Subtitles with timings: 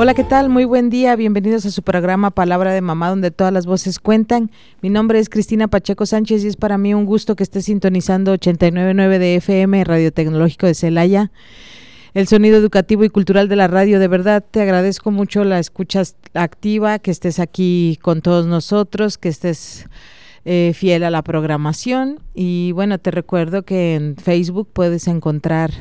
[0.00, 0.48] Hola, ¿qué tal?
[0.48, 1.16] Muy buen día.
[1.16, 4.52] Bienvenidos a su programa Palabra de Mamá, donde todas las voces cuentan.
[4.80, 8.30] Mi nombre es Cristina Pacheco Sánchez y es para mí un gusto que esté sintonizando
[8.30, 11.32] 899 de FM, Radio Tecnológico de Celaya.
[12.14, 16.02] El sonido educativo y cultural de la radio, de verdad te agradezco mucho la escucha
[16.32, 19.88] activa, que estés aquí con todos nosotros, que estés
[20.44, 22.20] eh, fiel a la programación.
[22.34, 25.72] Y bueno, te recuerdo que en Facebook puedes encontrar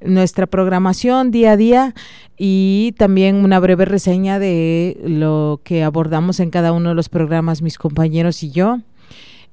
[0.00, 1.94] nuestra programación día a día
[2.36, 7.62] y también una breve reseña de lo que abordamos en cada uno de los programas
[7.62, 8.78] mis compañeros y yo.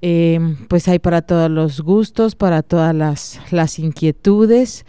[0.01, 4.85] Eh, pues hay para todos los gustos, para todas las, las inquietudes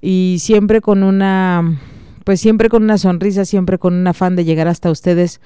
[0.00, 1.78] y siempre con una,
[2.24, 5.40] pues siempre con una sonrisa, siempre con un afán de llegar hasta ustedes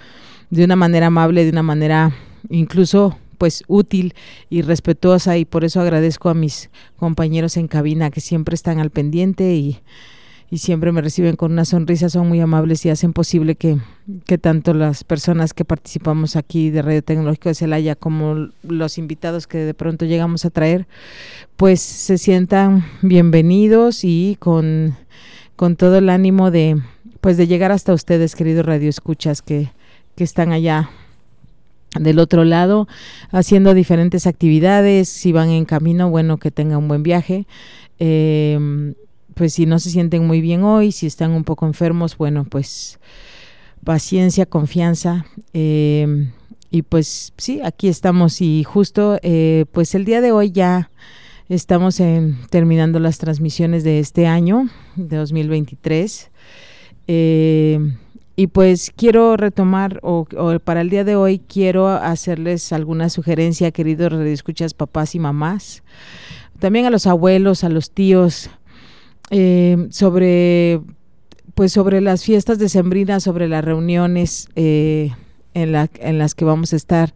[0.50, 2.12] de una manera amable, de una manera
[2.48, 4.14] incluso pues útil
[4.50, 8.90] y respetuosa y por eso agradezco a mis compañeros en cabina que siempre están al
[8.90, 9.78] pendiente y,
[10.56, 13.76] siempre me reciben con una sonrisa, son muy amables y hacen posible que,
[14.24, 19.46] que tanto las personas que participamos aquí de Radio Tecnológico de Celaya como los invitados
[19.46, 20.86] que de pronto llegamos a traer,
[21.56, 24.96] pues se sientan bienvenidos y con,
[25.54, 26.80] con todo el ánimo de
[27.20, 29.70] pues de llegar hasta ustedes, queridos radioescuchas que,
[30.14, 30.90] que están allá
[31.98, 32.86] del otro lado
[33.30, 37.46] haciendo diferentes actividades si van en camino bueno que tengan un buen viaje.
[37.98, 38.94] Em,
[39.34, 42.98] pues si no se sienten muy bien hoy si están un poco enfermos bueno pues
[43.84, 45.26] paciencia confianza.
[45.52, 46.32] Em,
[46.70, 48.40] y pues sí aquí estamos.
[48.40, 50.90] Y justo eh, pues el día de hoy ya
[51.48, 52.00] estamos
[52.50, 56.30] terminando las transmisiones de este año de 2023
[57.10, 57.80] eh,
[58.38, 60.24] y pues quiero retomar, o,
[60.62, 65.82] para el día de hoy quiero hacerles alguna sugerencia, queridos escuchas papás y mamás,
[66.60, 68.48] también a los abuelos, a los tíos,
[69.30, 70.80] eh, sobre
[71.56, 75.10] pues sobre las fiestas decembrinas, sobre las reuniones eh,
[75.54, 77.14] en, la, en las que vamos a estar.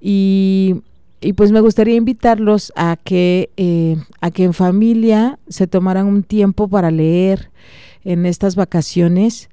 [0.00, 0.82] Y,
[1.20, 6.24] y pues me gustaría invitarlos a que, eh, a que en familia se tomaran un
[6.24, 7.52] tiempo para leer
[8.02, 9.50] en estas vacaciones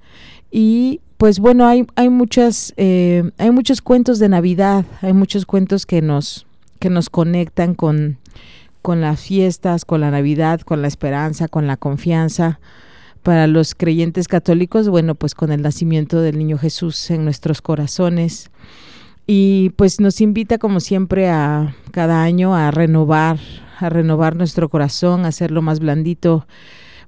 [0.57, 5.85] y pues bueno, hay, hay muchas, eh, hay muchos cuentos de Navidad, hay muchos cuentos
[5.85, 6.47] que nos,
[6.79, 8.19] que nos conectan con,
[8.81, 12.61] con las fiestas, con la Navidad, con la esperanza, con la confianza.
[13.21, 18.49] Para los creyentes católicos, bueno, pues con el nacimiento del niño Jesús en nuestros corazones.
[19.27, 23.39] Y pues nos invita como siempre a cada año a renovar,
[23.77, 26.47] a renovar nuestro corazón, a hacerlo más blandito,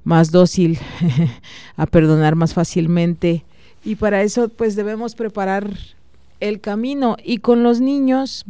[0.07, 0.79] más dócil,
[1.75, 3.44] a perdonar más fácilmente.
[3.84, 5.69] Y para eso pues debemos preparar
[6.40, 7.18] el camino.
[7.25, 8.46] Y con los niños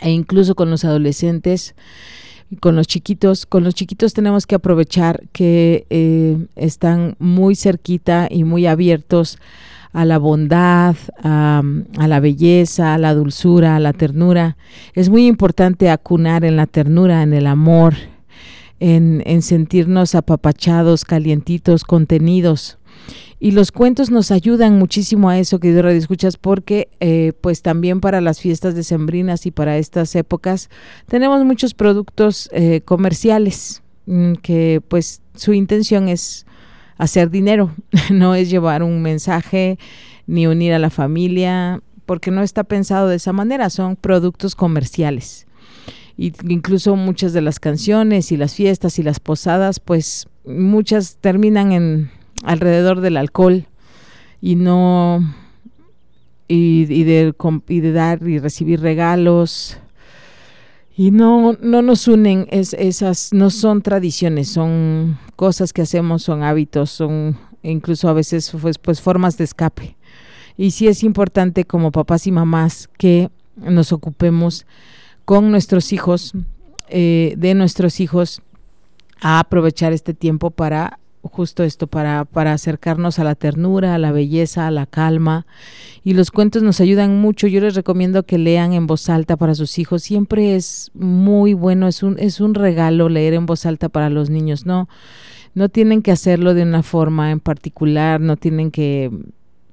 [0.00, 1.74] e incluso con los adolescentes,
[2.60, 8.44] con los chiquitos, con los chiquitos tenemos que aprovechar que eh, están muy cerquita y
[8.44, 9.38] muy abiertos
[9.92, 11.64] a la bondad, a,
[11.98, 14.56] a, la belleza, a la dulzura, a la ternura.
[14.94, 17.94] Es muy importante acunar en la ternura, en el amor,
[18.80, 22.78] en, sentirnos apapachados, calientitos, contenidos.
[23.40, 28.00] Y los cuentos nos ayudan muchísimo a eso, querido Radio Escuchas, porque eh, pues también
[28.00, 30.70] para las fiestas decembrinas y para estas épocas
[31.06, 36.46] tenemos muchos productos eh, comerciales mm, que pues su intención es
[36.96, 37.72] hacer dinero,
[38.10, 39.78] no es llevar un mensaje
[40.26, 45.47] ni unir a la familia, porque no está pensado de esa manera, son productos comerciales
[46.18, 51.70] y incluso muchas de las canciones y las fiestas y las posadas, pues muchas terminan
[51.70, 52.10] en
[52.42, 53.66] alrededor del alcohol
[54.42, 55.20] y no
[56.48, 57.32] y, de,
[57.68, 59.78] de dar y recibir regalos.
[60.96, 66.42] Y no no nos unen es, esas no son tradiciones son cosas que hacemos son
[66.42, 69.96] hábitos son incluso a veces pues, pues formas de escape.
[70.56, 74.66] Y sí es importante como papás y mamás que nos ocupemos
[75.28, 76.32] con nuestros hijos,
[76.88, 78.40] eh, de nuestros hijos,
[79.20, 84.10] a aprovechar este tiempo para justo esto, para, para acercarnos a la ternura, a la
[84.10, 85.44] belleza, a la calma.
[86.02, 87.46] Y los cuentos nos ayudan mucho.
[87.46, 90.02] Yo les recomiendo que lean en voz alta para sus hijos.
[90.02, 94.30] Siempre es muy bueno, es un, es un regalo leer en voz alta para los
[94.30, 94.88] niños, ¿no?
[95.52, 99.10] no tienen que hacerlo de una forma en particular, no tienen que,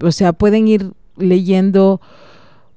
[0.02, 2.02] o sea, pueden ir leyendo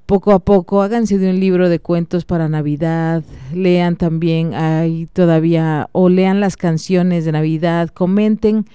[0.09, 3.23] poco a poco, háganse de un libro de cuentos para Navidad,
[3.53, 8.65] lean también ahí todavía, o lean las canciones de Navidad, comenten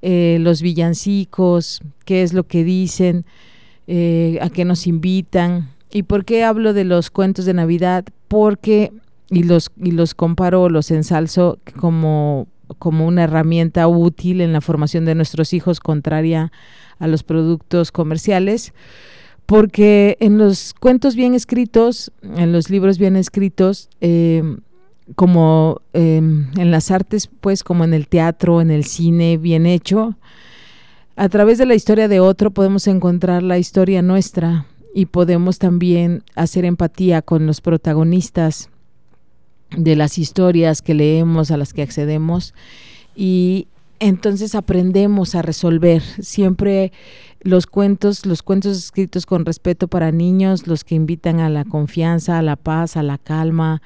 [0.00, 3.24] eh, los villancicos, qué es lo que dicen,
[3.88, 5.70] eh, a qué nos invitan.
[5.90, 8.04] ¿Y por qué hablo de los cuentos de Navidad?
[8.28, 8.92] Porque,
[9.28, 12.46] y los, y los comparo, los ensalzo como,
[12.78, 16.52] como una herramienta útil en la formación de nuestros hijos, contraria
[17.00, 18.72] a los productos comerciales
[19.46, 24.42] porque en los cuentos bien escritos, en los libros bien escritos, eh,
[25.14, 30.16] como em, en las artes, pues como en el teatro, en el cine bien hecho,
[31.14, 36.24] a través de la historia de otro podemos encontrar la historia nuestra y podemos también
[36.34, 38.68] hacer empatía con los protagonistas
[39.70, 42.52] de las historias que leemos, a las que accedemos
[43.14, 43.68] y
[44.00, 46.02] entonces aprendemos a resolver.
[46.02, 46.92] Siempre
[47.40, 52.38] los cuentos, los cuentos escritos con respeto para niños, los que invitan a la confianza,
[52.38, 53.82] a la paz, a la calma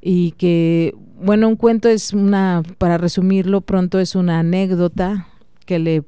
[0.00, 5.28] y que bueno, un cuento es una para resumirlo pronto es una anécdota
[5.64, 6.02] que le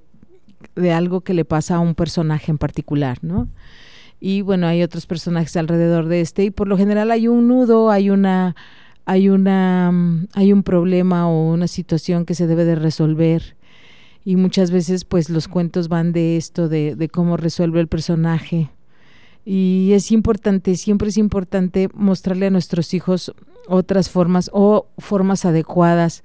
[0.74, 3.48] de algo que le pasa a un personaje en particular, ¿no?
[4.18, 7.90] Y bueno, hay otros personajes alrededor de este y por lo general hay un nudo,
[7.90, 8.56] hay una
[9.04, 9.92] hay una
[10.32, 13.56] hay un problema o una situación que se debe de resolver
[14.24, 18.70] y muchas veces pues los cuentos van de esto, de, de cómo resuelve el personaje.
[19.44, 23.34] Y es importante, siempre es importante mostrarle a nuestros hijos
[23.68, 26.24] otras formas o formas adecuadas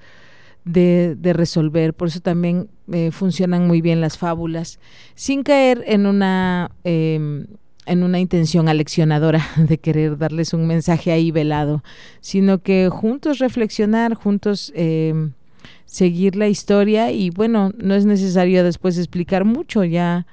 [0.63, 1.93] de, de resolver.
[1.93, 4.79] Por eso también eh, funcionan muy bien las fábulas,
[5.15, 7.47] sin caer en una, em,
[7.85, 11.83] en una intención aleccionadora de querer darles un mensaje ahí velado,
[12.21, 15.31] sino que juntos reflexionar, juntos em,
[15.85, 20.27] seguir la historia y bueno, no es necesario después explicar mucho, ya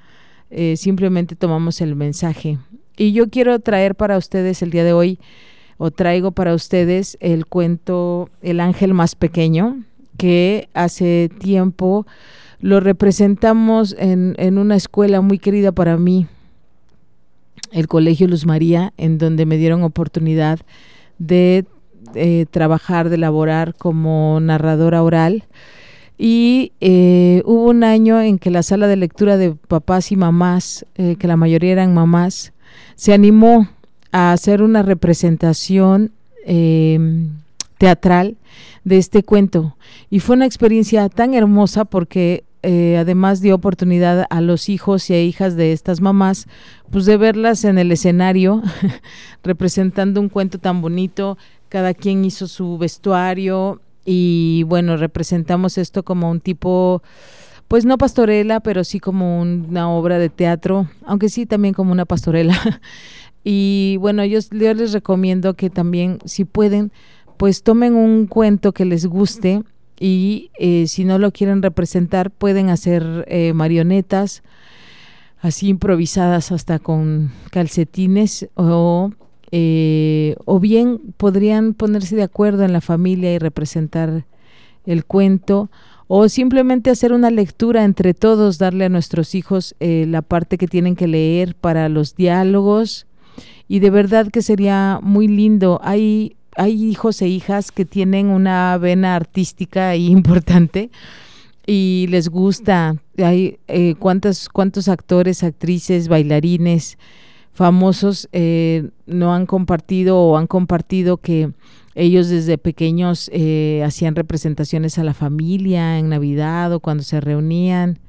[0.51, 2.59] eh, simplemente tomamos el mensaje.
[2.95, 5.19] Y yo quiero traer para ustedes el día de hoy,
[5.77, 9.83] o traigo para ustedes el cuento El ángel más pequeño,
[10.17, 12.07] que hace tiempo
[12.59, 16.25] lo representamos en, en una escuela muy querida para mí,
[17.71, 20.59] el Colegio Luz María, en donde me dieron oportunidad
[21.19, 21.65] de
[22.15, 25.43] eh, trabajar, de laborar como narradora oral.
[26.17, 30.85] Y eh, hubo un año en que la sala de lectura de papás y mamás,
[30.95, 32.53] eh, que la mayoría eran mamás,
[32.95, 33.67] se animó
[34.11, 36.11] a hacer una representación
[36.45, 37.29] em,
[37.77, 38.37] teatral
[38.83, 39.75] de este cuento.
[40.09, 42.43] Y fue una experiencia tan hermosa porque
[42.99, 46.47] además dio oportunidad a los hijos y a hijas de estas mamás,
[46.91, 48.61] pues de verlas en el escenario
[49.43, 51.37] representando un cuento tan bonito,
[51.69, 57.03] cada quien hizo su vestuario y bueno, representamos esto como un tipo,
[57.67, 62.05] pues no pastorela, pero sí como una obra de teatro, aunque sí también como una
[62.05, 62.57] pastorela.
[63.43, 66.93] y bueno, yo, les recomiendo que también, si pueden,
[67.35, 69.61] pues tomen un cuento que les guste
[69.99, 74.43] y eh, si no lo quieren representar, pueden hacer eh, marionetas
[75.39, 79.11] así improvisadas hasta con calcetines o
[79.51, 84.25] eh, o bien podrían ponerse de acuerdo en la familia y representar
[84.85, 85.69] el cuento,
[86.07, 90.67] o simplemente hacer una lectura entre todos, darle a nuestros hijos eh, la parte que
[90.67, 93.07] tienen que leer para los diálogos,
[93.69, 95.79] y de verdad que sería muy lindo.
[95.83, 100.89] Hay, hay hijos e hijas que tienen una vena artística importante
[101.65, 102.95] y les gusta.
[103.17, 106.97] Hay eh, cuántos, cuántos actores, actrices, bailarines,
[107.53, 111.51] famosos eh, no han compartido o han compartido que
[111.95, 117.99] ellos desde pequeños eh, hacían representaciones a la familia en Navidad o cuando se reunían.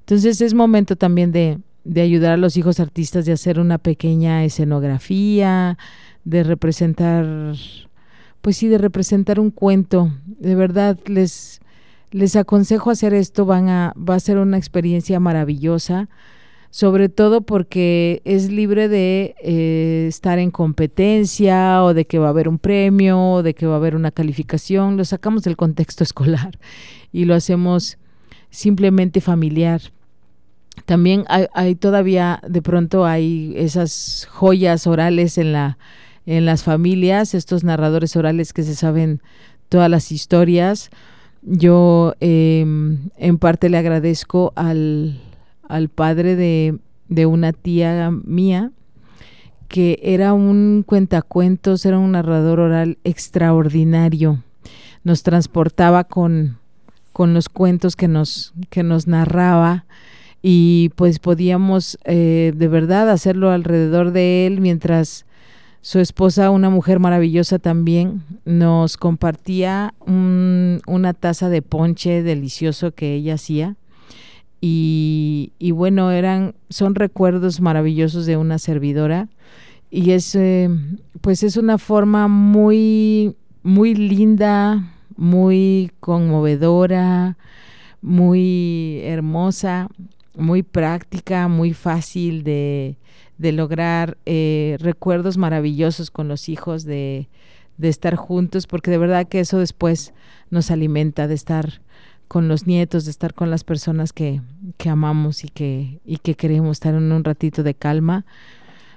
[0.00, 4.44] Entonces es momento también de, de ayudar a los hijos artistas de hacer una pequeña
[4.44, 5.78] escenografía,
[6.24, 7.54] de representar,
[8.46, 10.12] pues sí, de representar un cuento.
[10.24, 11.60] De verdad les,
[12.12, 16.08] les aconsejo hacer esto, van a, va a ser una experiencia maravillosa
[16.70, 22.30] sobre todo porque es libre de eh, estar en competencia o de que va a
[22.30, 26.04] haber un premio o de que va a haber una calificación, lo sacamos del contexto
[26.04, 26.56] escolar
[27.12, 27.98] y lo hacemos
[28.50, 29.80] simplemente familiar.
[30.84, 35.78] También hay, todavía, de pronto hay esas joyas orales en, la,
[36.26, 39.22] en las familias, estos narradores orales que se saben
[39.68, 40.90] todas las historias.
[41.42, 45.20] Yo em, en parte le agradezco al,
[45.68, 46.78] al padre de,
[47.08, 48.72] de una tía mía,
[49.68, 54.42] que era un cuentacuentos, era un narrador oral extraordinario.
[55.04, 56.58] Nos transportaba con,
[57.12, 59.84] con los cuentos que nos, que nos narraba
[60.42, 65.25] y pues podíamos eh, de verdad hacerlo alrededor de él mientras
[65.80, 73.34] su esposa, una mujer maravillosa también, nos compartía una taza de ponche delicioso que ella
[73.34, 73.76] hacía.
[74.60, 79.28] Y, bueno, eran, son recuerdos maravillosos de una servidora.
[79.90, 80.68] Y es, eh,
[81.20, 87.36] pues es una forma muy, muy linda, muy conmovedora,
[88.02, 89.88] muy hermosa,
[90.36, 92.96] muy práctica, muy fácil de,
[93.38, 97.28] de lograr eh, recuerdos maravillosos con los hijos, de,
[97.78, 100.12] de estar juntos, porque de verdad que eso después
[100.50, 101.80] nos alimenta de estar
[102.28, 104.40] con los nietos, de estar con las personas que,
[104.78, 108.24] que amamos y que, y que queremos estar en un ratito de calma,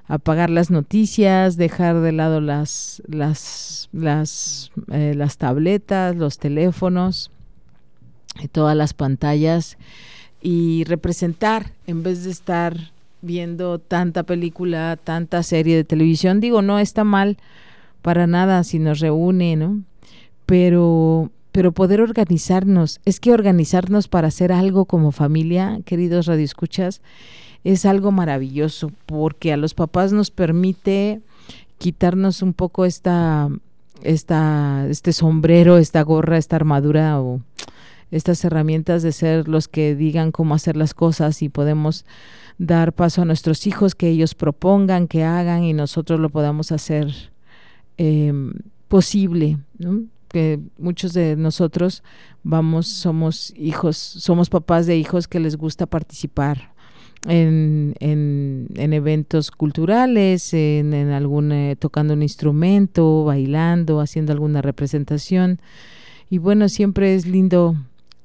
[0.07, 7.31] apagar las noticias, dejar de lado las, las, las, eh, las tabletas, los teléfonos,
[8.51, 9.77] todas las pantallas
[10.41, 12.77] y representar en vez de estar
[13.21, 16.39] viendo tanta película, tanta serie de televisión.
[16.39, 17.37] Digo, no está mal
[18.01, 19.81] para nada si nos reúne, ¿no?
[20.45, 27.01] Pero, pero poder organizarnos, es que organizarnos para hacer algo como familia, queridos radioescuchas,
[27.63, 31.21] es algo maravilloso porque a los papás nos permite
[31.77, 33.49] quitarnos un poco esta,
[34.01, 37.41] esta, este sombrero, esta gorra, esta armadura o
[38.11, 42.05] estas herramientas de ser los que digan cómo hacer las cosas y podemos
[42.57, 47.31] dar paso a nuestros hijos, que ellos propongan, que hagan y nosotros lo podamos hacer
[47.97, 48.53] em,
[48.87, 49.57] posible,
[50.27, 52.03] que muchos de nosotros
[52.43, 56.73] vamos, somos hijos, somos papás de hijos que les gusta participar
[57.27, 65.59] en, en, en eventos culturales, en, algún, tocando un instrumento, bailando, haciendo alguna representación.
[66.29, 67.75] Y bueno, siempre es lindo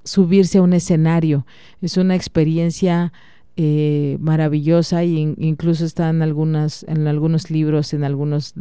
[0.05, 1.47] subirse a un escenario,
[1.81, 3.13] es una experiencia
[3.57, 8.53] eh, maravillosa y incluso está en algunas en algunos libros en algunos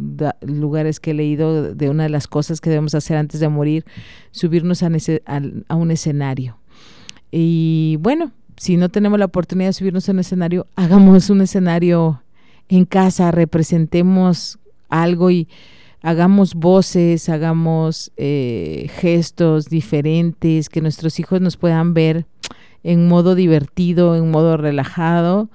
[0.42, 3.86] lugares que he leído de una de las cosas que debemos hacer antes de morir
[4.30, 4.92] subirnos a,
[5.68, 6.60] a, un escenario.
[7.32, 12.22] Y bueno si no tenemos la oportunidad de subirnos a un escenario hagamos un escenario
[12.70, 14.60] en casa representemos
[14.90, 15.48] algo y
[16.04, 22.28] hagamos voces hagamos eh, gestos diferentes que nuestros hijos nos puedan ver
[22.84, 25.50] en modo divertido, en modo relajado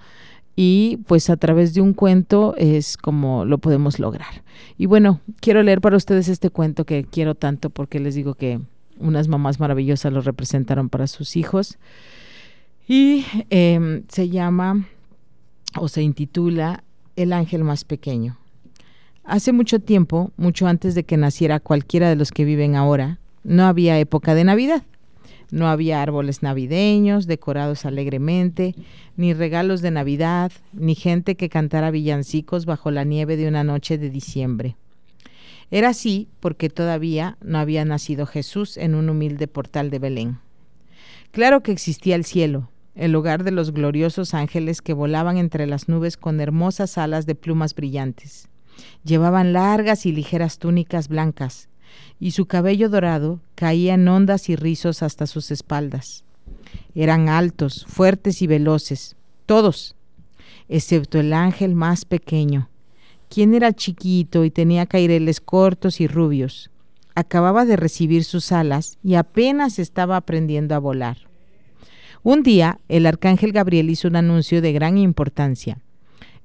[0.57, 4.43] y pues a través de un cuento es como lo podemos lograr.
[4.77, 8.59] Y bueno, quiero leer para ustedes este cuento que quiero tanto porque les digo que
[8.99, 11.79] unas mamás maravillosas lo representaron para sus hijos
[12.89, 14.89] y em, se llama
[15.77, 16.83] o se intitula
[17.17, 18.38] El ángel más pequeño.
[19.29, 23.67] Hace mucho tiempo, mucho antes de que naciera cualquiera de los que viven ahora, no
[23.67, 24.85] había época de Navidad.
[25.51, 28.75] No había árboles navideños decorados alegremente,
[29.19, 33.99] ni regalos de Navidad, ni gente que cantara villancicos bajo la nieve de una noche
[33.99, 34.77] de diciembre.
[35.71, 40.39] Era así porque todavía no había nacido Jesús en un humilde portal de Belén.
[41.33, 45.87] Claro que existía el cielo, el hogar de los gloriosos ángeles que volaban entre las
[45.87, 48.49] nubes con hermosas alas de plumas brillantes.
[49.05, 51.69] Llevaban largas y ligeras túnicas blancas,
[52.21, 56.25] y su cabello dorado caía en ondas y rizos hasta sus espaldas.
[56.95, 59.17] Eran altos, fuertes y veloces,
[59.47, 59.95] todos,
[60.69, 62.69] excepto el ángel más pequeño,
[63.29, 66.71] quien era chiquito y tenía caireles cortos y rubios.
[67.15, 71.19] Acababa de recibir sus alas y apenas estaba aprendiendo a volar.
[72.23, 75.79] Un día, el arcángel Gabriel hizo un anuncio de gran importancia.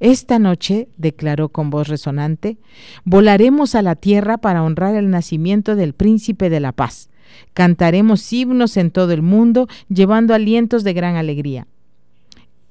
[0.03, 2.57] Esta noche, declaró con voz resonante,
[3.05, 7.09] volaremos a la tierra para honrar el nacimiento del príncipe de la paz.
[7.53, 11.67] Cantaremos himnos en todo el mundo, llevando alientos de gran alegría.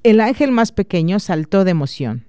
[0.03, 2.27] El ángel más pequeño saltó de emoción.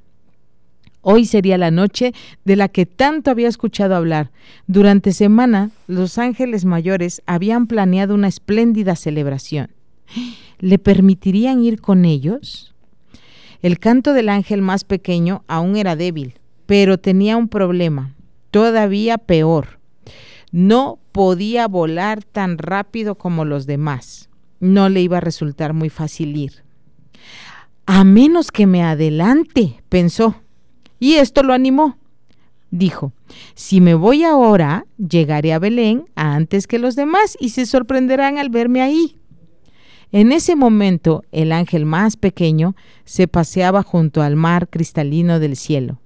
[1.01, 2.13] Hoy sería la noche
[2.45, 4.31] de la que tanto había escuchado hablar.
[4.67, 9.67] Durante semana, los ángeles mayores habían planeado una espléndida celebración.
[10.59, 12.72] ¿Le permitirían ir con ellos?
[13.63, 16.33] El canto del ángel más pequeño aún era débil,
[16.65, 18.13] pero tenía un problema,
[18.51, 19.79] todavía peor.
[20.51, 24.29] No podía volar tan rápido como los demás.
[24.59, 26.63] No le iba a resultar muy fácil ir.
[27.85, 30.35] A menos que me adelante, pensó.
[30.99, 31.97] Y esto lo animó.
[32.69, 33.13] Dijo,
[33.55, 38.49] si me voy ahora, llegaré a Belén antes que los demás y se sorprenderán al
[38.49, 39.17] verme ahí.
[40.13, 45.97] En ese momento el ángel más pequeño se paseaba junto al mar cristalino del cielo.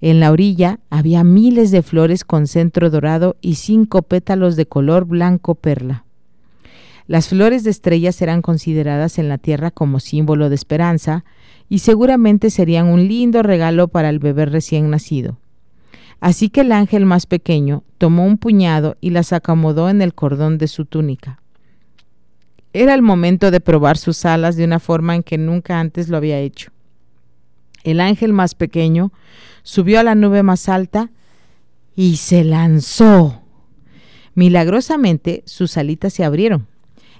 [0.00, 5.06] En la orilla había miles de flores con centro dorado y cinco pétalos de color
[5.06, 6.04] blanco perla.
[7.08, 11.24] Las flores de estrellas eran consideradas en la tierra como símbolo de esperanza
[11.68, 15.36] y seguramente serían un lindo regalo para el bebé recién nacido.
[16.20, 20.58] Así que el ángel más pequeño tomó un puñado y las acomodó en el cordón
[20.58, 21.41] de su túnica.
[22.72, 26.16] Era el momento de probar sus alas de una forma en que nunca antes lo
[26.16, 26.70] había hecho.
[27.84, 29.12] El ángel más pequeño
[29.62, 31.10] subió a la nube más alta
[31.94, 33.42] y se lanzó.
[34.34, 36.66] Milagrosamente sus alitas se abrieron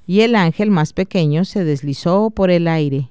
[0.07, 3.11] y el ángel más pequeño se deslizó por el aire.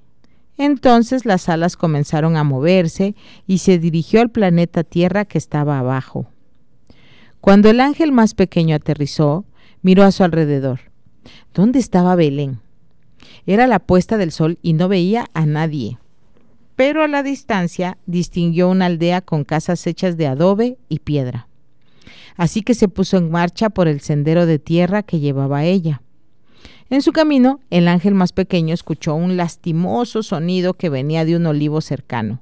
[0.57, 3.15] Entonces las alas comenzaron a moverse
[3.47, 6.27] y se dirigió al planeta Tierra que estaba abajo.
[7.39, 9.45] Cuando el ángel más pequeño aterrizó,
[9.81, 10.90] miró a su alrededor.
[11.53, 12.59] ¿Dónde estaba Belén?
[13.45, 15.97] Era la puesta del sol y no veía a nadie.
[16.75, 21.47] Pero a la distancia distinguió una aldea con casas hechas de adobe y piedra.
[22.37, 26.01] Así que se puso en marcha por el sendero de tierra que llevaba ella.
[26.89, 31.45] En su camino, el ángel más pequeño escuchó un lastimoso sonido que venía de un
[31.45, 32.41] olivo cercano.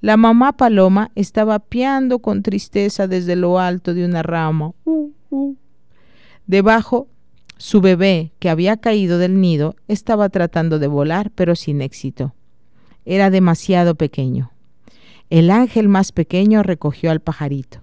[0.00, 4.72] La mamá paloma estaba piando con tristeza desde lo alto de una rama.
[4.84, 5.56] Uh, uh.
[6.46, 7.08] Debajo,
[7.58, 12.32] su bebé, que había caído del nido, estaba tratando de volar, pero sin éxito.
[13.04, 14.52] Era demasiado pequeño.
[15.28, 17.80] El ángel más pequeño recogió al pajarito.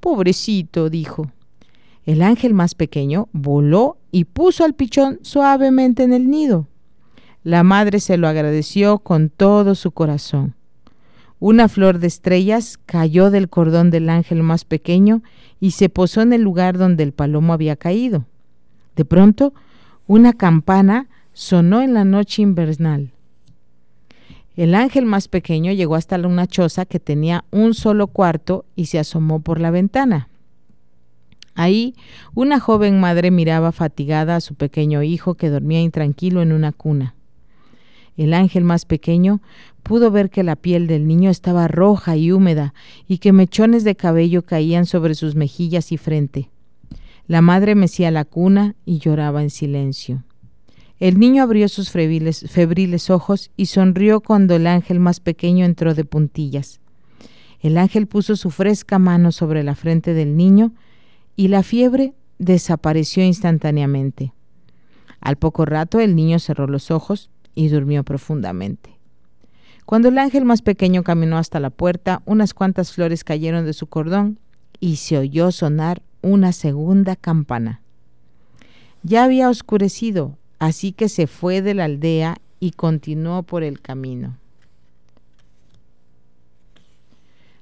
[0.00, 1.30] Pobrecito, dijo.
[2.04, 6.68] El ángel más pequeño voló y puso al pichón suavemente en el nido.
[7.42, 10.54] La madre se lo agradeció con todo su corazón.
[11.40, 15.22] Una flor de estrellas cayó del cordón del ángel más pequeño
[15.60, 18.26] y se posó en el lugar donde el palomo había caído.
[18.96, 19.52] De pronto,
[20.06, 23.12] una campana sonó en la noche invernal.
[24.56, 28.98] El ángel más pequeño llegó hasta una choza que tenía un solo cuarto y se
[28.98, 30.30] asomó por la ventana.
[31.54, 31.94] Ahí,
[32.34, 37.14] una joven madre miraba fatigada a su pequeño hijo que dormía intranquilo en una cuna.
[38.16, 39.40] El ángel más pequeño
[39.82, 42.72] pudo ver que la piel del niño estaba roja y húmeda
[43.06, 46.50] y que mechones de cabello caían sobre sus mejillas y frente.
[47.26, 50.22] La madre mecía la cuna y lloraba en silencio.
[50.98, 56.04] El niño abrió sus febriles, ojos y sonrió cuando el ángel más pequeño entró de
[56.04, 56.80] puntillas.
[57.60, 60.72] El ángel puso su fresca mano sobre la frente del niño
[61.34, 64.32] y la fiebre desapareció instantáneamente.
[65.20, 68.96] Al poco rato el niño cerró los ojos y durmió profundamente.
[69.84, 73.86] Cuando el ángel más pequeño caminó hasta la puerta, unas cuantas flores cayeron de su
[73.86, 74.38] cordón
[74.80, 77.80] y se oyó sonar una segunda campana.
[79.02, 84.38] Ya había oscurecido Así que se fue de la aldea y continuó por el camino.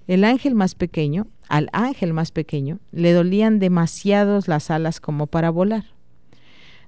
[0.06, 5.50] El ángel más pequeño, al ángel más pequeño, le dolían demasiados las alas como para
[5.50, 5.84] volar.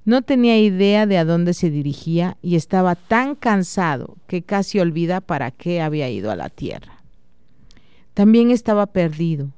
[0.04, 5.20] No tenía idea de a dónde se dirigía y estaba tan cansado que casi olvida
[5.20, 7.02] para qué había ido a la tierra.
[8.14, 9.50] También estaba perdido.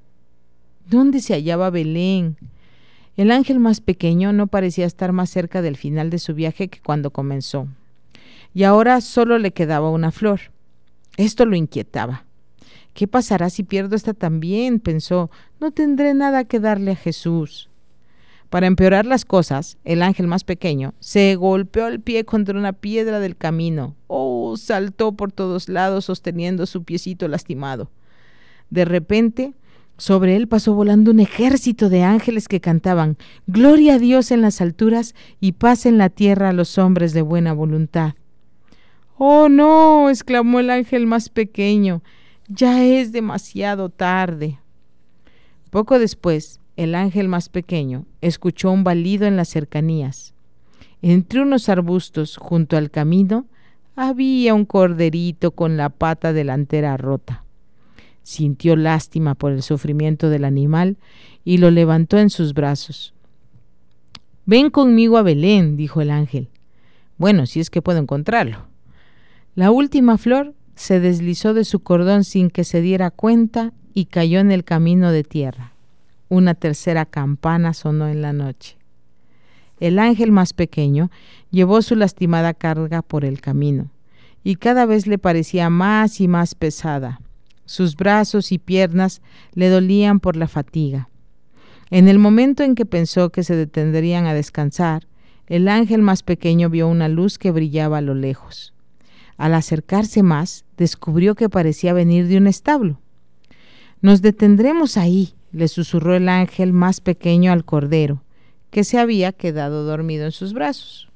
[0.88, 2.38] ¿Dónde se hallaba Belén?
[3.14, 6.80] El ángel más pequeño no parecía estar más cerca del final de su viaje que
[6.80, 7.68] cuando comenzó.
[8.54, 10.40] Y ahora solo le quedaba una flor.
[11.18, 12.24] Esto lo inquietaba.
[12.94, 14.80] ¿Qué pasará si pierdo esta también?
[14.80, 15.30] pensó.
[15.60, 17.68] No tendré nada que darle a Jesús.
[18.48, 23.20] Para empeorar las cosas, el ángel más pequeño se golpeó el pie contra una piedra
[23.20, 23.94] del camino.
[24.06, 27.90] Oh, saltó por todos lados sosteniendo su piecito lastimado.
[28.70, 29.52] De repente,
[29.98, 34.60] sobre él pasó volando un ejército de ángeles que cantaban, Gloria a Dios en las
[34.60, 38.14] alturas y paz en la tierra a los hombres de buena voluntad.
[39.18, 42.02] Oh, no, exclamó el ángel más pequeño,
[42.46, 44.60] ya es demasiado tarde.
[45.70, 50.32] Poco después, el ángel más pequeño escuchó un balido en las cercanías.
[51.02, 53.46] Entre unos arbustos junto al camino
[53.96, 57.44] había un corderito con la pata delantera rota
[58.28, 60.98] sintió lástima por el sufrimiento del animal
[61.46, 63.14] y lo levantó en sus brazos.
[64.44, 66.50] Ven conmigo a Belén, dijo el ángel.
[67.16, 68.66] Bueno, si es que puedo encontrarlo.
[69.54, 74.40] La última flor se deslizó de su cordón sin que se diera cuenta y cayó
[74.40, 75.72] en el camino de tierra.
[76.28, 78.76] Una tercera campana sonó en la noche.
[79.80, 81.10] El ángel más pequeño
[81.50, 83.90] llevó su lastimada carga por el camino,
[84.44, 87.22] y cada vez le parecía más y más pesada.
[87.68, 89.20] Sus brazos y piernas
[89.52, 91.10] le dolían por la fatiga.
[91.90, 95.06] En el momento en que pensó que se detendrían a descansar,
[95.48, 98.72] el ángel más pequeño vio una luz que brillaba a lo lejos.
[99.36, 103.02] Al acercarse más, descubrió que parecía venir de un establo.
[104.00, 108.24] Nos detendremos ahí, le susurró el ángel más pequeño al cordero,
[108.70, 111.10] que se había quedado dormido en sus brazos.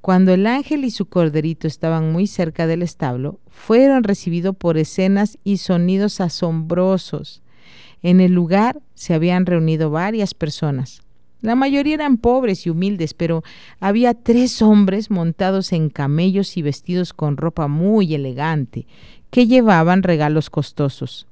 [0.00, 5.38] Cuando el ángel y su corderito estaban muy cerca del establo, fueron recibidos por escenas
[5.42, 7.42] y sonidos asombrosos.
[8.02, 11.02] En el lugar se habían reunido varias personas.
[11.40, 13.42] La mayoría eran pobres y humildes, pero
[13.80, 18.86] había tres hombres montados en camellos y vestidos con ropa muy elegante,
[19.30, 21.26] que llevaban regalos costosos.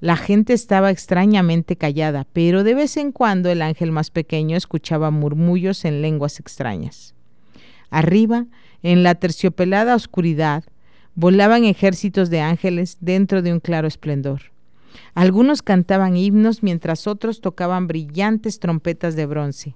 [0.00, 5.10] La gente estaba extrañamente callada, pero de vez en cuando el ángel más pequeño escuchaba
[5.10, 7.14] murmullos en lenguas extrañas.
[7.90, 8.46] Arriba,
[8.82, 10.64] en la terciopelada oscuridad,
[11.18, 14.52] volaban ejércitos de ángeles dentro de un claro esplendor.
[15.16, 19.74] Algunos cantaban himnos mientras otros tocaban brillantes trompetas de bronce.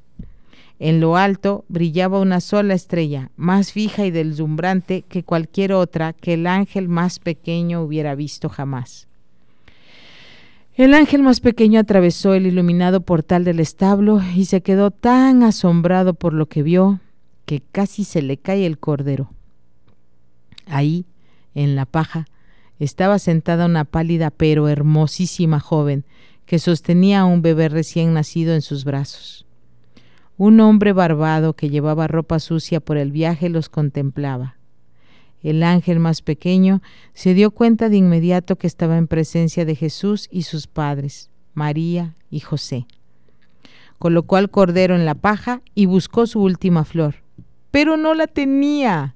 [0.79, 6.35] En lo alto brillaba una sola estrella, más fija y deslumbrante que cualquier otra que
[6.35, 9.09] el ángel más pequeño hubiera visto jamás.
[10.77, 16.15] El ángel más pequeño atravesó el iluminado portal del establo y se quedó tan asombrado
[16.15, 17.01] por lo que vio
[17.47, 19.33] que casi se le cae el cordero.
[20.67, 21.05] Ahí,
[21.55, 22.27] en la paja,
[22.79, 26.05] estaba sentada una pálida pero hermosísima joven
[26.47, 29.47] que sostenía a un bebé recién nacido en sus brazos.
[30.37, 34.57] Un hombre barbado que llevaba ropa sucia por el viaje los contemplaba.
[35.43, 36.83] El ángel más pequeño
[37.15, 42.15] se dio cuenta de inmediato que estaba en presencia de Jesús y sus padres, María
[42.31, 42.87] y José.
[43.99, 47.17] Colocó al cordero en la paja y buscó su última flor,
[47.71, 49.15] pero no la tenía.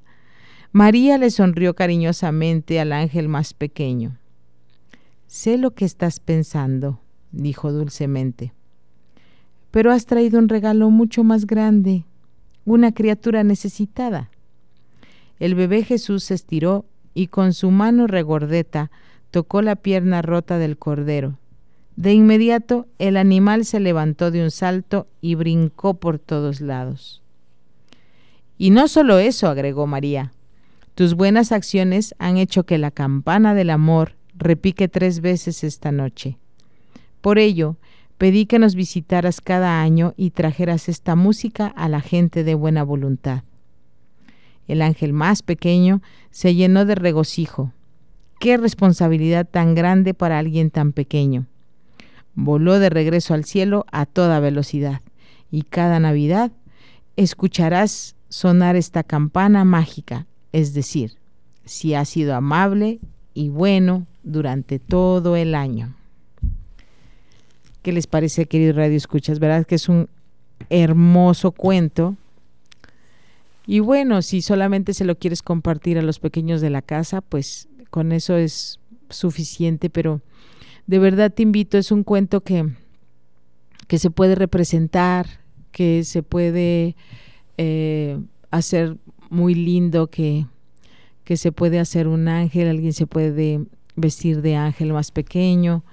[0.76, 4.18] María le sonrió cariñosamente al ángel más pequeño.
[5.26, 7.00] Sé lo que estás pensando,
[7.32, 8.52] dijo dulcemente,
[9.70, 12.04] pero has traído un regalo mucho más grande,
[12.66, 14.28] una criatura necesitada.
[15.38, 16.84] El bebé Jesús se estiró
[17.14, 18.90] y con su mano regordeta
[19.30, 21.38] tocó la pierna rota del cordero.
[21.96, 27.22] De inmediato el animal se levantó de un salto y brincó por todos lados.
[28.58, 30.34] Y no solo eso, agregó María,
[30.96, 36.38] tus buenas acciones han hecho que la campana del amor repique tres veces esta noche.
[37.20, 37.76] Por ello,
[38.16, 42.82] pedí que nos visitaras cada año y trajeras esta música a la gente de buena
[42.82, 43.42] voluntad.
[44.68, 47.72] El ángel más pequeño se llenó de regocijo.
[48.40, 51.44] Qué responsabilidad tan grande para alguien tan pequeño.
[52.34, 55.02] Voló de regreso al cielo a toda velocidad
[55.50, 56.52] y cada Navidad
[57.16, 61.18] escucharás sonar esta campana mágica, es decir,
[61.66, 62.98] si has sido amable
[63.34, 65.94] y bueno durante todo el año.
[67.82, 69.38] ¿Qué les parece, querido Radio Escuchas?
[69.38, 70.08] ¿Verdad que es un
[70.70, 72.16] hermoso cuento?
[73.66, 77.68] Y bueno, si solamente se lo quieres compartir a los pequeños de la casa, pues
[77.90, 80.22] con eso es suficiente, pero
[80.86, 82.66] de verdad te invito, es un cuento que,
[83.88, 85.26] que se puede representar,
[85.70, 86.96] que se puede
[87.58, 88.18] eh,
[88.50, 88.96] hacer
[89.30, 90.46] muy lindo, que,
[91.24, 93.64] que se puede hacer un ángel, alguien se puede
[93.96, 95.84] vestir de ángel más pequeño.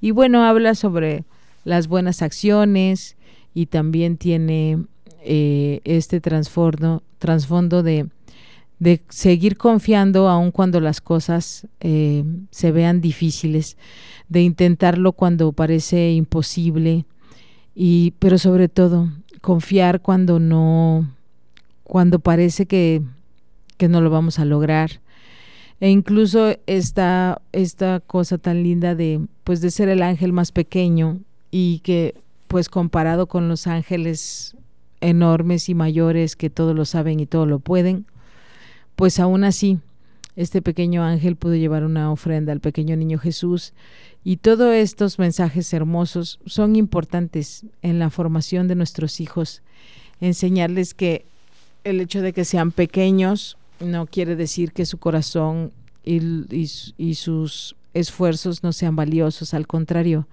[0.00, 1.24] Y bueno, habla sobre
[1.64, 3.16] las buenas acciones
[3.54, 4.84] y también tiene
[5.24, 7.02] eh, este trasfondo,
[7.82, 8.08] de,
[8.78, 13.76] de, seguir confiando aun cuando las cosas eh, se vean difíciles,
[14.28, 17.04] de intentarlo cuando parece imposible,
[17.74, 21.08] y, pero sobre todo confiar cuando no,
[21.92, 23.02] cuando parece que,
[23.76, 25.02] que no lo vamos a lograr.
[25.78, 31.20] E incluso esta, esta cosa tan linda de, pues de ser el ángel más pequeño
[31.50, 32.14] y que
[32.48, 34.56] pues comparado con los ángeles
[35.02, 38.06] enormes y mayores que todo lo saben y todo lo pueden,
[38.96, 39.78] pues aún así
[40.34, 43.74] este pequeño ángel pudo llevar una ofrenda al pequeño niño Jesús
[44.24, 49.60] y todos estos mensajes hermosos son importantes en la formación de nuestros hijos,
[50.22, 51.26] enseñarles que
[51.84, 55.72] el hecho de que sean pequeños no quiere decir que su corazón
[56.04, 60.26] y, sus esfuerzos no sean valiosos, al contrario,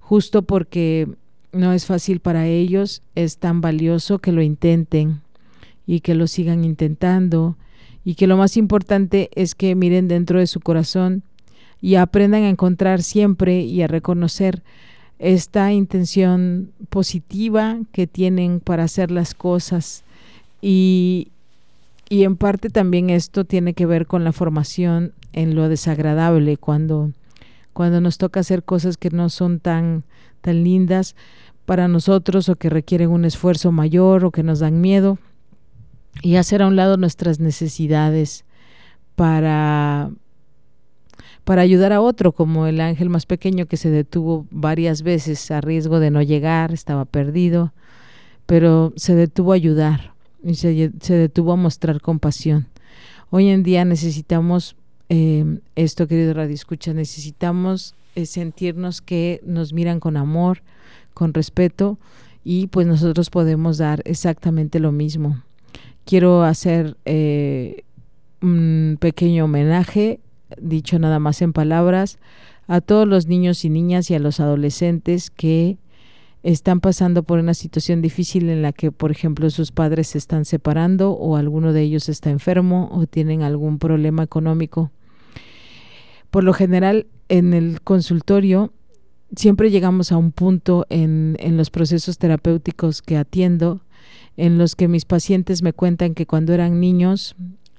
[0.00, 1.08] justo porque
[1.52, 5.20] no es fácil para ellos, es tan valioso que lo intenten
[5.86, 7.56] y que lo sigan intentando.
[8.04, 11.22] Y que lo más importante es que miren dentro de su corazón
[11.80, 14.62] y aprendan a encontrar siempre y a reconocer
[15.18, 20.04] esta intención positiva que tienen para hacer las cosas
[20.60, 21.28] y,
[22.08, 27.12] y en parte también esto tiene que ver con la formación en lo desagradable cuando
[27.72, 30.02] cuando nos toca hacer cosas que no son tan
[30.40, 31.14] tan lindas
[31.64, 35.18] para nosotros o que requieren un esfuerzo mayor o que nos dan miedo.
[36.22, 38.44] Y hacer a un lado nuestras necesidades
[39.14, 40.10] para
[41.44, 45.60] para ayudar a otro, como el ángel más pequeño que se detuvo varias veces a
[45.60, 47.72] riesgo de no llegar, estaba perdido,
[48.44, 52.66] pero se detuvo a ayudar y se, detuvo a mostrar compasión.
[53.30, 54.76] Hoy en día necesitamos
[55.08, 60.62] eh, esto, querido Radio Escucha, necesitamos eh, sentirnos que nos miran con amor,
[61.14, 61.98] con respeto
[62.44, 65.42] y pues nosotros podemos dar exactamente lo mismo.
[66.04, 67.84] Quiero hacer eh,
[68.40, 70.20] un pequeño homenaje,
[70.60, 72.18] dicho nada más en palabras,
[72.66, 75.76] a todos los niños y niñas y a los adolescentes que
[76.42, 80.44] están pasando por una situación difícil en la que, por ejemplo, sus padres se están
[80.44, 84.90] separando o alguno de ellos está enfermo o tienen algún problema económico.
[86.30, 88.72] Por lo general, en el consultorio
[89.36, 93.82] siempre llegamos a un punto en, en los procesos terapéuticos que atiendo
[94.36, 97.34] en los que mis pacientes me cuentan que cuando eran niños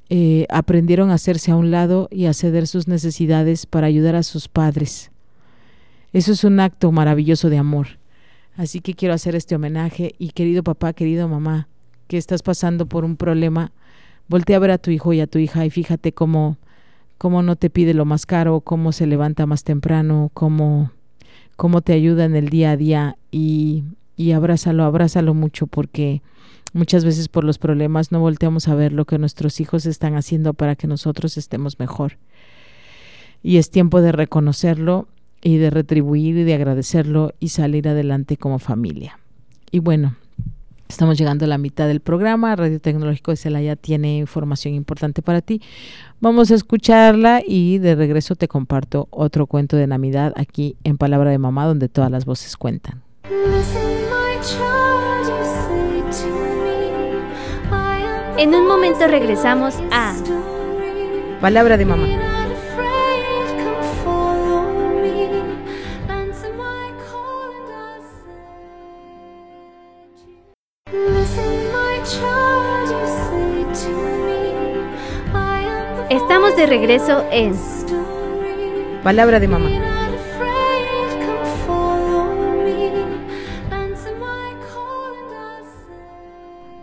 [0.10, 4.24] eh, aprendieron a hacerse a un lado y a ceder sus necesidades para ayudar a
[4.24, 5.12] sus padres.
[6.12, 7.99] Eso es un acto maravilloso de amor.
[8.60, 11.69] Así que quiero hacer este homenaje y querido papá, querido mamá,
[12.10, 13.72] que estás pasando por un problema,
[14.28, 16.58] voltea a ver a tu hijo y a tu hija y fíjate cómo,
[17.17, 20.91] cómo no te pide lo más caro, cómo se levanta más temprano, cómo,
[21.56, 23.86] cómo te ayuda en el día a día y,
[24.17, 26.22] y abrázalo, abrázalo mucho porque
[26.74, 30.54] muchas veces por los problemas no volteamos a ver lo que nuestros hijos están haciendo
[30.54, 32.17] para que nosotros estemos mejor.
[33.41, 35.08] Y es tiempo de reconocerlo
[35.41, 39.19] y de retribuir y de agradecerlo y salir adelante como familia.
[39.71, 40.15] Y bueno,
[40.88, 42.56] estamos llegando a la mitad del programa.
[42.56, 45.62] Radio Tecnológico de Celaya tiene información importante para ti.
[46.19, 51.32] Vamos a escucharla y de regreso te comparto otro cuento de Navidad aquí en Palabra
[51.32, 53.04] de Mamá, donde todas las voces cuentan.
[58.38, 60.15] En un momento regresamos a
[61.41, 62.29] Palabra de Mamá.
[76.30, 77.56] Estamos de regreso en
[79.02, 79.68] Palabra de mamá.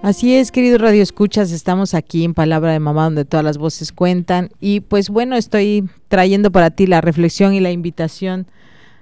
[0.03, 3.93] Así es, queridos Radio Escuchas, estamos aquí en Palabra de Mamá donde todas las voces
[3.93, 8.49] cuentan y pues bueno, estoy trayendo para ti la reflexión y la invitación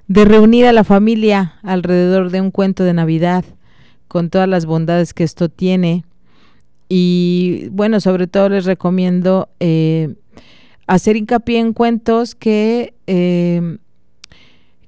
[0.08, 3.46] de reunir a la familia alrededor de un cuento de Navidad
[4.08, 6.04] con todas las bondades que esto tiene
[6.88, 10.14] y bueno, sobre todo les recomiendo eh,
[10.86, 13.78] hacer hincapié en cuentos que, eh,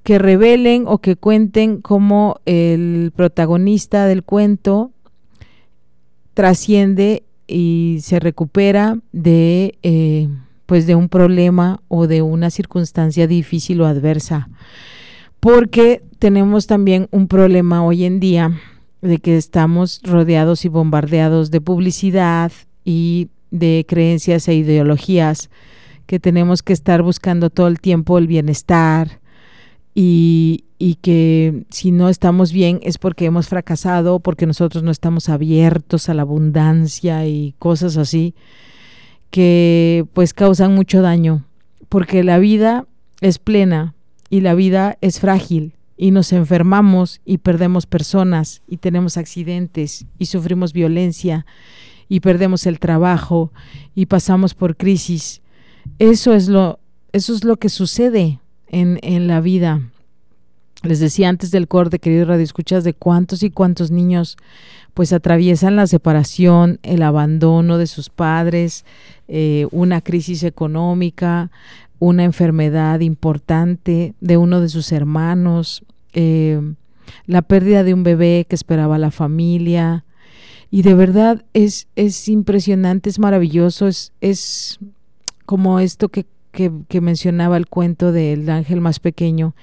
[0.03, 4.91] que revelen o que cuenten cómo el protagonista del cuento
[6.33, 10.29] trasciende y se recupera de eh,
[10.65, 14.49] pues de un problema o de una circunstancia difícil o adversa.
[15.39, 18.51] Porque tenemos también un problema hoy en día
[19.01, 22.51] de que estamos rodeados y bombardeados de publicidad
[22.83, 25.49] y de creencias e ideologías
[26.05, 29.19] que tenemos que estar buscando todo el tiempo el bienestar
[29.93, 35.29] y, y que si no estamos bien es porque hemos fracasado, porque nosotros no estamos
[35.29, 38.35] abiertos a la abundancia y cosas así
[39.31, 41.45] que pues causan mucho daño,
[41.89, 42.85] porque la vida
[43.21, 43.93] es plena
[44.29, 50.27] y la vida es frágil y nos enfermamos y perdemos personas y tenemos accidentes y
[50.27, 51.45] sufrimos violencia
[52.07, 53.51] y perdemos el trabajo
[53.95, 55.41] y pasamos por crisis.
[55.99, 56.79] Eso es lo,
[57.11, 59.81] eso es lo que sucede en, en la vida.
[60.83, 64.37] Les decía antes del corte, querido Radio Escuchas, de cuántos y cuántos niños
[64.93, 68.83] pues atraviesan la separación, el abandono de sus padres,
[69.27, 71.51] eh, una crisis económica,
[71.99, 75.83] una enfermedad importante de uno de sus hermanos,
[76.13, 76.61] eh,
[77.25, 80.05] la pérdida de un bebé que esperaba la familia.
[80.69, 84.79] Y de verdad es, es impresionante, es maravilloso, es, es
[85.45, 89.55] como esto que, que, que mencionaba el cuento del ángel más pequeño,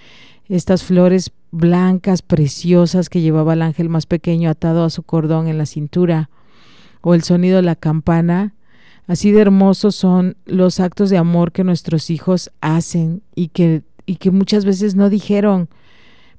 [0.49, 5.59] estas flores blancas, preciosas que llevaba el ángel más pequeño atado a su cordón en
[5.59, 6.31] la cintura,
[7.01, 8.55] o el sonido de la campana
[9.07, 14.17] Así de hermosos son los actos de amor que nuestros hijos hacen y que, y
[14.17, 15.69] que muchas veces no dijeron.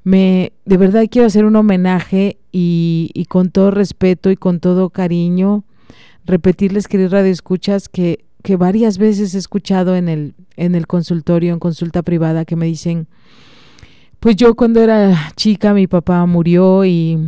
[0.04, 4.90] Me, de verdad quiero hacer un homenaje y, y con todo respeto y con todo
[4.90, 5.64] cariño
[6.26, 11.60] repetirles, queridos radioescuchas, que, que varias veces he escuchado en el, en el consultorio, en
[11.60, 13.08] consulta privada, que me dicen,
[14.20, 17.20] pues yo cuando era chica mi papá murió y,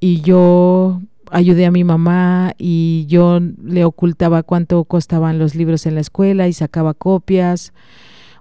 [0.00, 5.94] y yo ayudé a mi mamá y yo le ocultaba cuánto costaban los libros en
[5.94, 7.72] la escuela y sacaba copias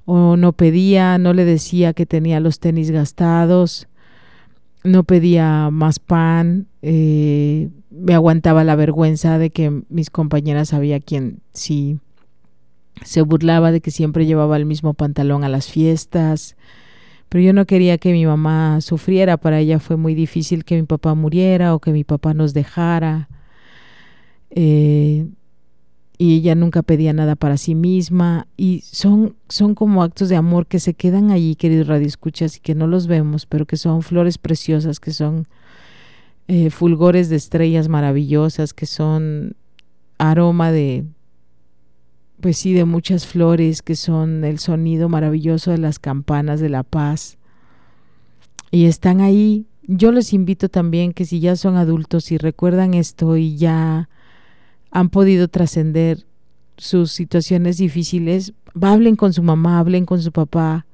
[0.06, 3.88] o no pedía, no le decía que tenía los tenis gastados.
[4.84, 11.40] no pedía más pan, eh, me aguantaba la vergüenza de que mis compañeras había quien
[11.52, 12.00] sí
[13.04, 16.56] se burlaba de que siempre llevaba el mismo pantalón a las fiestas,
[17.30, 20.84] pero yo no quería que mi mamá sufriera, para ella fue muy difícil que mi
[20.84, 23.30] papá muriera o que mi papá nos dejara.
[24.50, 25.28] Eh,
[26.18, 30.66] y ella nunca pedía nada para sí misma y son, son como actos de amor
[30.66, 34.38] que se quedan allí, queridos radioescuchas, y que no los vemos, pero que son flores
[34.40, 35.48] preciosas, que son
[36.48, 39.56] eh, fulgores de estrellas maravillosas, que son
[40.18, 41.06] aroma de,
[42.42, 46.84] pues sí, de muchas flores, que son el sonido maravilloso de las campanas de la
[46.84, 47.38] paz.
[48.72, 49.66] Y están ahí.
[49.84, 54.10] Yo les invito también que si ya son adultos y recuerdan esto y ya
[54.92, 56.26] han podido trascender
[56.78, 60.86] sus situaciones difíciles, hablen con su mamá, hablen con su papá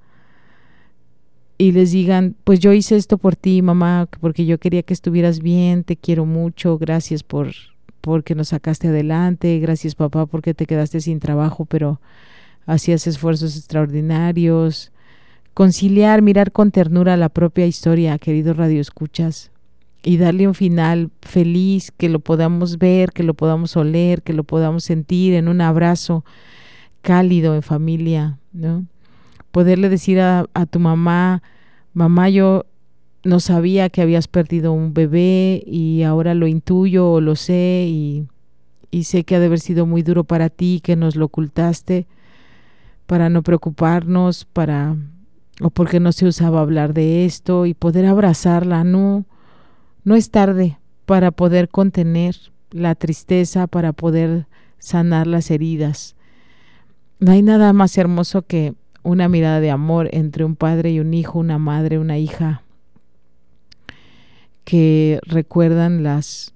[1.58, 5.40] y les digan, pues yo hice esto por ti, mamá, porque yo quería que estuvieras
[5.40, 7.54] bien, te quiero mucho, gracias por
[8.04, 12.02] porque nos sacaste adelante, gracias papá porque te quedaste sin trabajo, pero
[12.66, 14.92] hacías esfuerzos extraordinarios.
[15.54, 19.52] Conciliar, mirar con ternura la propia historia, querido Radio Escuchas
[20.04, 24.44] y darle un final feliz, que lo podamos ver, que lo podamos oler, que lo
[24.44, 26.26] podamos sentir en un abrazo
[27.04, 28.86] cálido en familia, ¿no?
[29.52, 31.42] Poderle decir a, a tu mamá,
[31.94, 32.66] mamá, yo
[33.24, 38.28] no sabía que habías perdido un bebé y ahora lo intuyo o lo sé y,
[38.92, 42.06] y sé que ha de haber sido muy duro para ti, que nos lo ocultaste
[43.06, 44.96] para no preocuparnos, para
[45.62, 49.26] o porque no se usaba hablar de esto y poder abrazarla, no
[50.04, 52.36] no es tarde para poder contener
[52.72, 54.48] la tristeza, para poder
[54.80, 56.16] sanar las heridas.
[57.20, 61.14] No hay nada más hermoso que una mirada de amor entre un padre y un
[61.14, 62.63] hijo, una madre, una hija,
[64.64, 66.54] que recuerdan las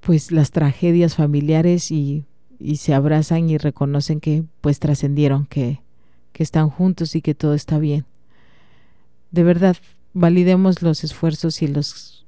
[0.00, 2.24] pues las tragedias familiares y,
[2.58, 5.80] y se abrazan y reconocen que pues trascendieron, que,
[6.32, 8.04] que están juntos y que todo está bien.
[9.30, 9.76] De verdad,
[10.12, 12.22] validemos los esfuerzos y los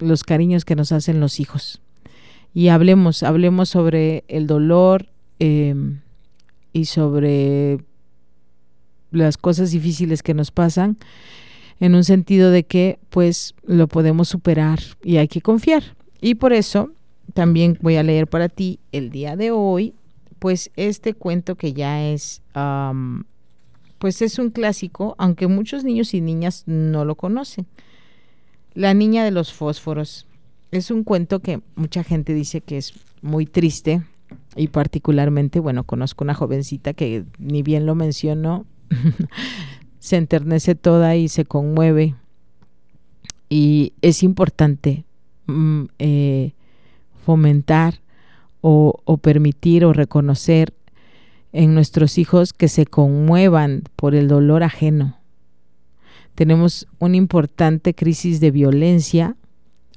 [0.00, 1.80] los cariños que nos hacen los hijos.
[2.52, 6.00] Y hablemos, hablemos sobre el dolor em,
[6.72, 7.78] y sobre
[9.12, 10.96] las cosas difíciles que nos pasan
[11.80, 15.82] en un sentido de que pues lo podemos superar y hay que confiar.
[16.20, 16.90] Y por eso
[17.34, 19.94] también voy a leer para ti el día de hoy
[20.38, 22.42] pues este cuento que ya es
[24.00, 27.66] pues es un clásico, aunque muchos niños y niñas no lo conocen.
[28.72, 30.26] La niña de los fósforos.
[30.70, 34.02] Es un cuento que mucha gente dice que es muy triste
[34.56, 38.64] y particularmente, bueno, conozco una jovencita que ni bien lo mencionó,
[40.10, 42.14] se enternece toda y se conmueve.
[43.48, 45.04] Y es importante
[45.46, 46.52] mm, eh,
[47.24, 48.00] fomentar
[48.60, 50.74] o, permitir o reconocer
[51.52, 55.20] en nuestros hijos que se conmuevan por el dolor ajeno
[56.40, 59.36] tenemos una importante crisis de violencia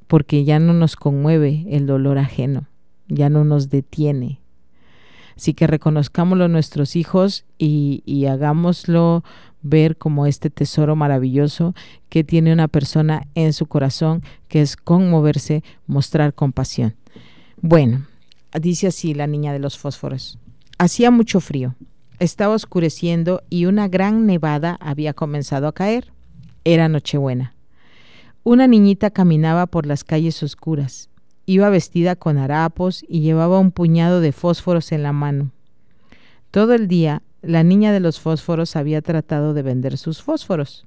[0.08, 2.68] porque ya no nos conmueve el dolor ajeno,
[3.08, 4.42] ya no nos detiene.
[5.36, 9.24] Así que reconozcámoslo a nuestros hijos y, y hagámoslo
[9.64, 11.74] ver como este tesoro maravilloso
[12.08, 16.94] que tiene una persona en su corazón, que es conmoverse, mostrar compasión.
[17.60, 18.06] Bueno,
[18.60, 20.38] dice así la niña de los fósforos.
[20.78, 21.74] Hacía mucho frío,
[22.20, 26.12] estaba oscureciendo y una gran nevada había comenzado a caer.
[26.64, 27.54] Era Nochebuena.
[28.44, 31.08] Una niñita caminaba por las calles oscuras.
[31.46, 35.50] Iba vestida con harapos y llevaba un puñado de fósforos en la mano.
[36.50, 40.86] Todo el día, la niña de los fósforos había tratado de vender sus fósforos.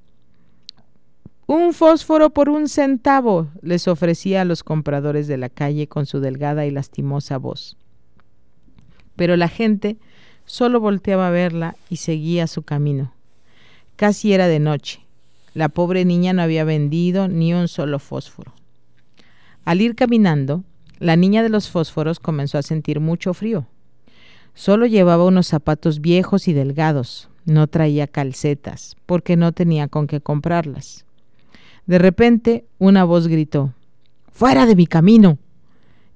[1.46, 6.19] Un fósforo por un centavo les ofrecía a los compradores de la calle con su
[6.19, 7.77] delgada y lastimosa voz.
[9.15, 9.98] Pero la gente
[10.46, 13.13] solo volteaba a verla y seguía su camino.
[13.96, 15.02] Casi era de noche.
[15.54, 18.54] La pobre niña no había vendido ni un solo fósforo.
[19.63, 20.63] Al ir caminando,
[21.00, 23.67] la niña de los fósforos comenzó a sentir mucho frío.
[24.58, 30.20] Solo llevaba unos zapatos viejos y delgados, no traía calcetas, porque no tenía con qué
[30.20, 31.06] comprarlas.
[31.86, 33.76] De repente, una voz gritó,
[34.32, 35.38] ¡Fuera de mi camino!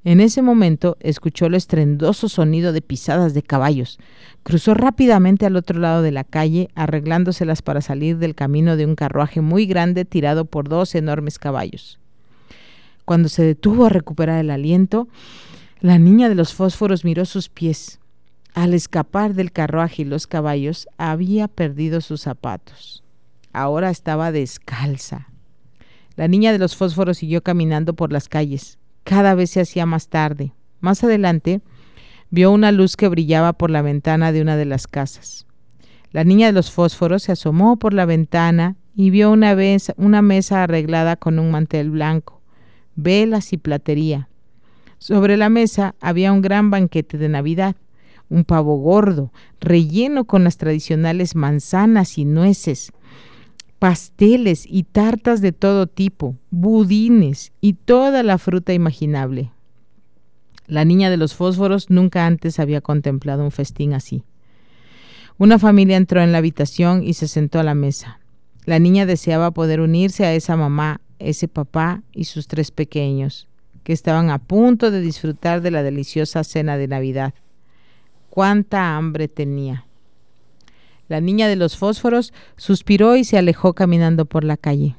[0.04, 4.00] En ese momento escuchó el estrendoso sonido de pisadas de caballos.
[4.42, 8.96] Cruzó rápidamente al otro lado de la calle, arreglándoselas para salir del camino de un
[8.96, 12.00] carruaje muy grande tirado por dos enormes caballos.
[13.06, 15.08] Cuando se detuvo a recuperar el aliento,
[15.80, 18.01] la niña de los fósforos miró sus pies.
[18.54, 23.04] Al escapar del carruaje y los caballos, había perdido sus zapatos.
[23.54, 25.30] Ahora estaba descalza.
[26.16, 28.78] La niña de los fósforos siguió caminando por las calles.
[29.04, 30.54] Cada vez se hacía más tarde.
[30.82, 31.62] Más adelante,
[32.30, 35.45] vio una luz que brillaba por la ventana de una de las casas.
[36.12, 40.22] La niña de los fósforos se asomó por la ventana y vio una, vez, una
[40.22, 42.41] mesa arreglada con un mantel blanco,
[42.95, 44.28] velas y platería.
[44.97, 47.76] Sobre la mesa había un gran banquete de Navidad,
[48.32, 52.93] un pavo gordo, relleno con las tradicionales manzanas y nueces,
[53.77, 59.51] pasteles y tartas de todo tipo, budines y toda la fruta imaginable.
[60.65, 64.23] La niña de los fósforos nunca antes había contemplado un festín así.
[65.38, 68.21] Una familia entró en la habitación y se sentó a la mesa.
[68.63, 73.49] La niña deseaba poder unirse a esa mamá, ese papá y sus tres pequeños,
[73.84, 77.34] que estaban a punto de disfrutar de la deliciosa cena de Navidad.
[78.32, 79.88] Cuánta hambre tenía.
[81.09, 84.95] La niña de los fósforos suspiró y se alejó caminando por la calle.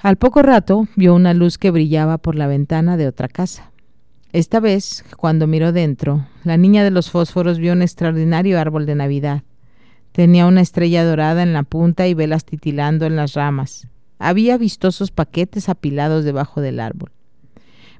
[0.00, 3.72] Al poco rato vio una luz que brillaba por la ventana de otra casa.
[4.32, 8.94] Esta vez, cuando miró dentro, la niña de los fósforos vio un extraordinario árbol de
[8.94, 9.42] Navidad.
[10.12, 13.86] Tenía una estrella dorada en la punta y velas titilando en las ramas.
[14.18, 17.12] Había vistosos paquetes apilados debajo del árbol.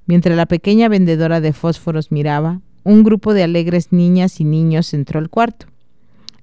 [0.07, 5.19] Mientras la pequeña vendedora de fósforos miraba, un grupo de alegres niñas y niños entró
[5.19, 5.67] al cuarto.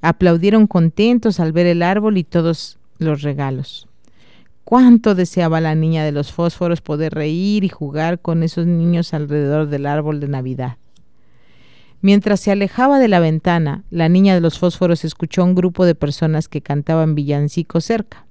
[0.01, 3.87] Aplaudieron contentos al ver el árbol y todos los regalos.
[4.63, 9.67] Cuánto deseaba la niña de los fósforos poder reír y jugar con esos niños alrededor
[9.67, 10.77] del árbol de Navidad.
[12.01, 15.85] Mientras se alejaba de la ventana, la niña de los fósforos escuchó a un grupo
[15.85, 18.25] de personas que cantaban villancicos cerca.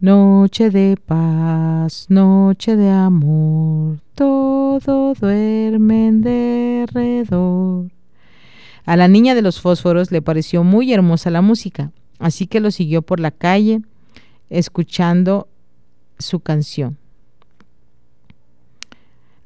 [0.00, 7.90] Noche de paz, noche de amor, todo duerme en derredor.
[8.84, 12.70] A la niña de los fósforos le pareció muy hermosa la música, así que lo
[12.70, 13.82] siguió por la calle
[14.50, 15.48] escuchando
[16.18, 16.96] su canción.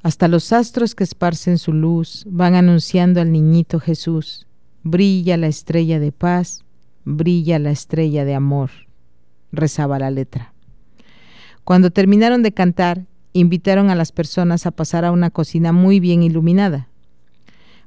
[0.01, 4.47] Hasta los astros que esparcen su luz van anunciando al niñito Jesús.
[4.83, 6.65] Brilla la estrella de paz,
[7.05, 8.69] brilla la estrella de amor,
[9.53, 10.53] rezaba la letra.
[11.63, 16.23] Cuando terminaron de cantar, invitaron a las personas a pasar a una cocina muy bien
[16.23, 16.87] iluminada.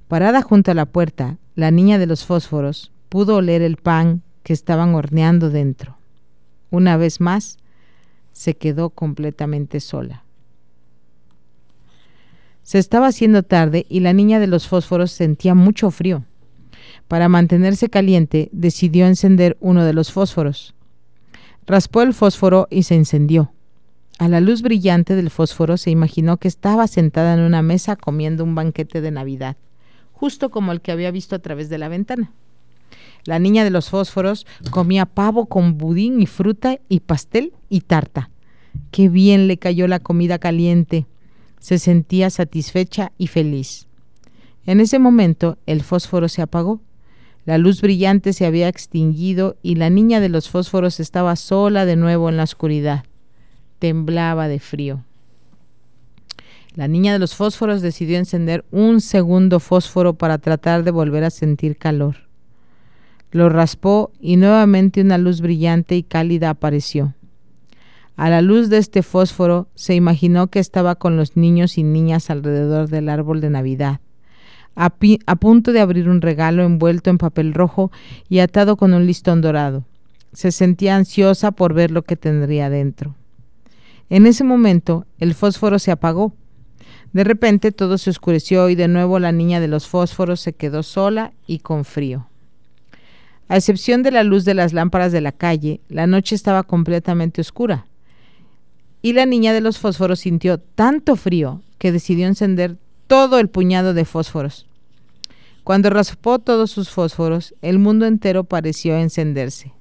[0.08, 4.52] Parada junto a la puerta, la niña de los fósforos pudo oler el pan que
[4.52, 5.96] estaban horneando dentro.
[6.70, 7.58] Una vez más,
[8.32, 10.24] se quedó completamente sola.
[12.62, 16.24] Se estaba haciendo tarde y la niña de los fósforos sentía mucho frío.
[17.08, 20.74] Para mantenerse caliente, decidió encender uno de los fósforos.
[21.66, 23.52] Raspó el fósforo y se encendió.
[24.18, 28.44] A la luz brillante del fósforo se imaginó que estaba sentada en una mesa comiendo
[28.44, 29.56] un banquete de Navidad,
[30.12, 32.32] justo como el que había visto a través de la ventana.
[33.24, 38.30] La niña de los fósforos comía pavo con budín y fruta y pastel y tarta.
[38.90, 41.04] Qué bien le cayó la comida caliente.
[41.58, 43.86] Se sentía satisfecha y feliz.
[44.64, 46.80] En ese momento el fósforo se apagó.
[47.44, 51.96] La luz brillante se había extinguido y la niña de los fósforos estaba sola de
[51.96, 53.04] nuevo en la oscuridad.
[53.78, 55.04] Temblaba de frío.
[56.74, 61.30] La niña de los fósforos decidió encender un segundo fósforo para tratar de volver a
[61.30, 62.26] sentir calor.
[63.32, 67.14] Lo raspó y nuevamente una luz brillante y cálida apareció.
[68.16, 72.30] A la luz de este fósforo se imaginó que estaba con los niños y niñas
[72.30, 74.00] alrededor del árbol de Navidad,
[74.74, 77.90] a, punto de abrir un regalo envuelto en papel rojo
[78.28, 79.84] y atado con un listón dorado.
[80.32, 83.14] Se sentía ansiosa por ver lo que tendría dentro.
[84.08, 86.32] En ese momento el fósforo se apagó.
[87.12, 90.82] De repente todo se oscureció y de nuevo la niña de los fósforos se quedó
[90.82, 92.28] sola y con frío.
[93.48, 97.40] A excepción de la luz de las lámparas de la calle, la noche estaba completamente
[97.40, 97.86] oscura.
[99.02, 102.76] Y la niña de los fósforos sintió tanto frío que decidió encender
[103.06, 104.66] todo el puñado de fósforos.
[105.62, 109.72] Cuando raspó todos sus fósforos, el mundo entero pareció encenderse.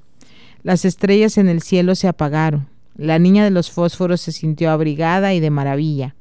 [0.63, 2.67] Las estrellas en el cielo se apagaron.
[2.97, 6.15] La niña de los fósforos se sintió abrigada y de maravilla.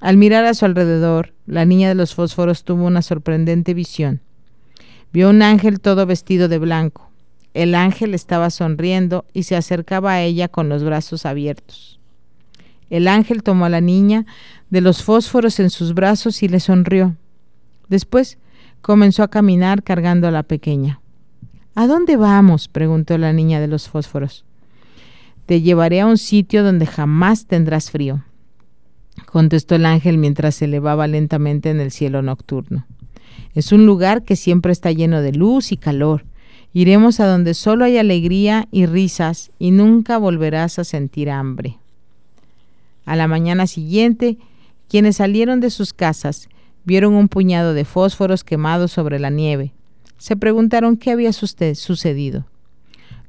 [0.00, 4.20] Al mirar a su alrededor, la niña de los fósforos tuvo una sorprendente visión.
[5.12, 7.10] Vio un ángel todo vestido de blanco.
[7.52, 11.98] El ángel estaba sonriendo y se acercaba a ella con los brazos abiertos.
[12.90, 14.24] El ángel tomó a la niña
[14.70, 17.16] de los fósforos en sus brazos y le sonrió.
[17.88, 18.38] Después
[18.80, 21.00] comenzó a caminar cargando a la pequeña.
[21.74, 22.68] ¿A dónde vamos?
[22.68, 24.44] preguntó la niña de los fósforos.
[25.48, 28.22] Te llevaré a un sitio donde jamás tendrás frío,
[29.24, 32.84] contestó el ángel mientras se elevaba lentamente en el cielo nocturno.
[33.54, 36.26] Es un lugar que siempre está lleno de luz y calor.
[36.74, 41.78] Iremos a donde solo hay alegría y risas y nunca volverás a sentir hambre.
[43.06, 44.36] A la mañana siguiente,
[44.86, 46.50] quienes salieron de sus casas
[46.84, 49.72] vieron un puñado de fósforos quemados sobre la nieve.
[50.18, 52.44] Se preguntaron qué había sucedido.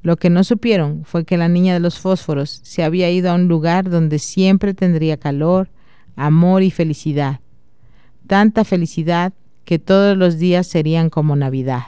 [0.02, 3.34] Lo que no supieron fue que la niña de los fósforos se había ido a
[3.34, 5.68] un lugar donde siempre tendría calor,
[6.16, 7.40] amor y felicidad.
[8.26, 9.34] Tanta felicidad
[9.64, 11.82] que todos los días serían como Navidad.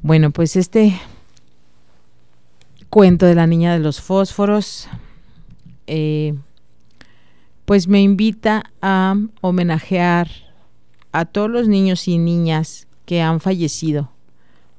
[0.00, 1.00] Bueno, pues este
[2.88, 4.88] cuento de la niña de los fósforos,
[5.86, 6.34] eh,
[7.64, 10.28] pues me invita a homenajear
[11.10, 14.12] a todos los niños y niñas que han fallecido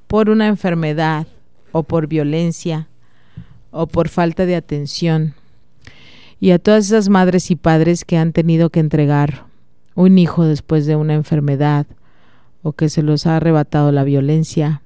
[0.06, 1.26] por una enfermedad
[1.72, 2.88] o por violencia
[3.70, 5.34] o por falta de atención
[6.40, 9.46] y a todas esas madres y padres que han tenido que entregar
[9.94, 11.86] un hijo después de una enfermedad
[12.62, 14.82] o que se los ha arrebatado la violencia.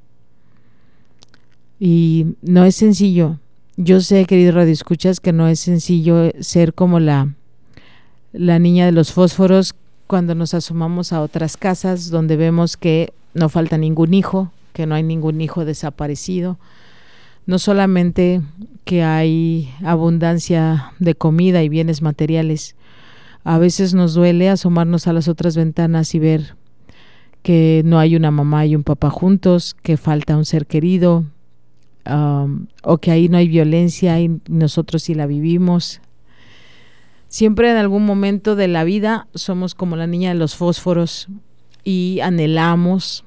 [1.80, 3.38] Y no es sencillo.
[3.76, 7.34] Yo sé, querido Radio Escuchas, que no es sencillo ser como la,
[8.32, 9.74] la niña de los fósforos
[10.06, 14.94] cuando nos asomamos a otras casas donde vemos que no falta ningún hijo, que no
[14.94, 16.58] hay ningún hijo desaparecido.
[17.46, 18.42] No solamente
[18.84, 22.76] que hay abundancia de comida y bienes materiales,
[23.44, 26.56] a veces nos duele asomarnos a las otras ventanas y ver
[27.42, 31.24] que no hay una mamá y un papá juntos, que falta un ser querido,
[32.82, 36.00] o que ahí no hay violencia y nosotros sí la vivimos.
[37.28, 41.28] Siempre en algún momento de la vida somos como la niña de los fósforos
[41.84, 43.24] y anhelamos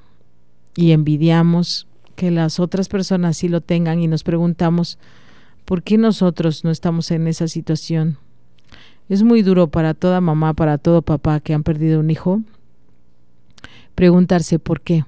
[0.74, 4.98] y envidiamos que las otras personas sí lo tengan y nos preguntamos,
[5.64, 8.18] ¿por qué nosotros no estamos en esa situación?
[9.08, 12.42] Es muy duro para toda mamá, para todo papá que han perdido un hijo,
[13.94, 15.04] preguntarse por qué.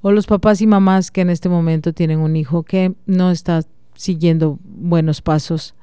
[0.00, 3.62] O los papás y mamás que en este momento tienen un hijo que no está
[3.94, 5.74] siguiendo buenos pasos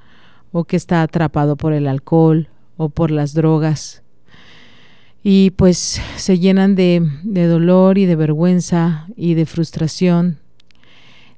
[0.52, 2.48] o que está atrapado por el alcohol
[2.78, 4.05] o por las drogas.
[5.28, 10.38] Y pues se llenan de, de dolor y de vergüenza y de frustración.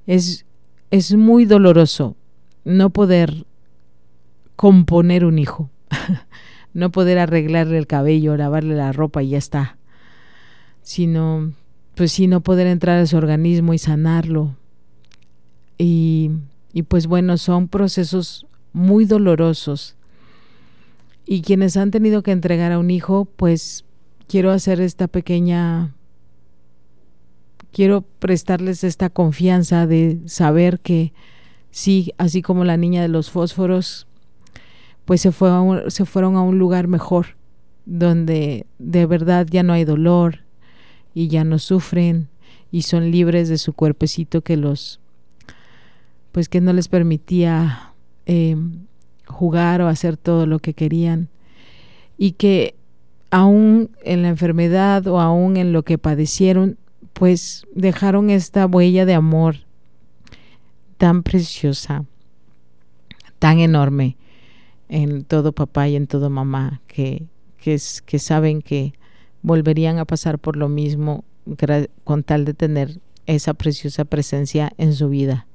[0.08, 0.46] Es,
[0.92, 2.18] es muy doloroso
[2.66, 3.46] no poder
[4.58, 5.70] componer un hijo,
[6.74, 9.78] no poder arreglarle el cabello, lavarle la ropa y ya está,
[10.82, 11.54] sino
[11.96, 14.58] pues sí no poder entrar a su organismo y sanarlo.
[15.78, 16.32] Y,
[16.74, 19.97] y pues bueno, son procesos muy dolorosos.
[21.28, 23.86] Y quienes han tenido que entregar a un hijo, pues
[24.28, 25.94] quiero hacer esta pequeña
[27.78, 31.14] quiero prestarles esta confianza de saber que
[31.70, 34.08] sí, así como la niña de los fósforos,
[35.06, 35.52] pues se, fue
[35.90, 37.38] se fueron a un lugar mejor,
[37.86, 40.40] donde de verdad ya no hay dolor
[41.14, 42.30] y ya no sufren
[42.72, 45.00] y son libres de su cuerpecito que los,
[46.32, 47.94] pues que no les permitía
[48.26, 48.88] em,
[49.28, 51.30] jugar o hacer todo lo que querían.
[52.18, 52.76] Y que
[53.30, 56.78] aún en la enfermedad o aún en lo que padecieron,
[57.14, 59.58] pues dejaron esta huella de amor
[60.98, 62.06] tan preciosa,
[63.40, 64.18] tan enorme
[64.90, 67.26] en todo papá y en todo mamá, que,
[67.58, 68.94] que, que saben que
[69.42, 71.24] volverían a pasar por lo mismo
[72.04, 75.48] con tal de tener esa preciosa presencia en su vida,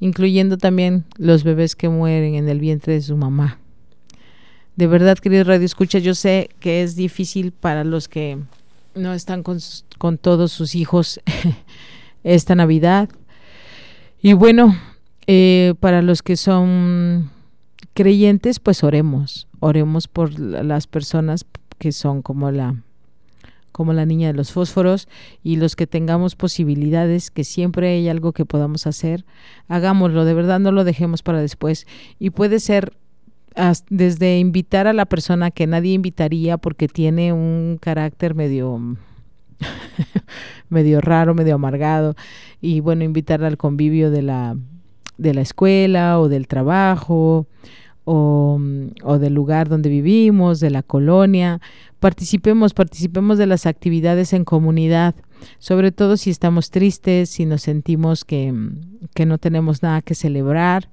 [0.00, 3.58] incluyendo también los bebés que mueren en el vientre de su mamá.
[4.76, 8.38] De verdad, querido Radio Escucha, yo sé que es difícil para los que
[8.94, 9.58] no están con,
[9.98, 11.20] con todos sus hijos
[12.24, 13.08] esta Navidad.
[14.20, 14.76] Y bueno,
[15.26, 17.30] eh, para los que son
[17.94, 21.46] creyentes, pues oremos, oremos por las personas
[21.78, 22.82] que son como la
[23.74, 25.08] como la niña de los fósforos
[25.42, 29.24] y los que tengamos posibilidades, que siempre hay algo que podamos hacer,
[29.66, 31.84] hagámoslo, de verdad no lo dejemos para después.
[32.20, 32.92] Y puede ser
[33.90, 38.96] desde invitar a la persona que nadie invitaría porque tiene un carácter medio
[40.68, 42.14] medio raro, medio amargado
[42.60, 44.56] y bueno, invitarla al convivio de la
[45.18, 47.48] de la escuela o del trabajo
[48.04, 48.60] o,
[49.02, 51.60] o, del lugar donde vivimos, de la colonia.
[52.00, 55.14] Participemos, participemos de las actividades en comunidad,
[55.58, 58.54] sobre todo si estamos tristes, si nos sentimos que,
[59.14, 60.88] que no tenemos nada que celebrar.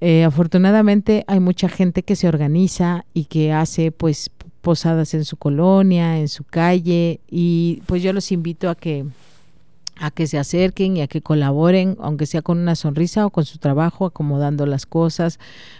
[0.00, 5.36] Eh, afortunadamente hay mucha gente que se organiza y que hace pues posadas en su
[5.36, 9.06] colonia, en su calle y pues yo los invito a que
[9.98, 13.44] a que se acerquen y a que colaboren, aunque sea con una sonrisa o con
[13.44, 15.38] su trabajo, acomodando las cosas,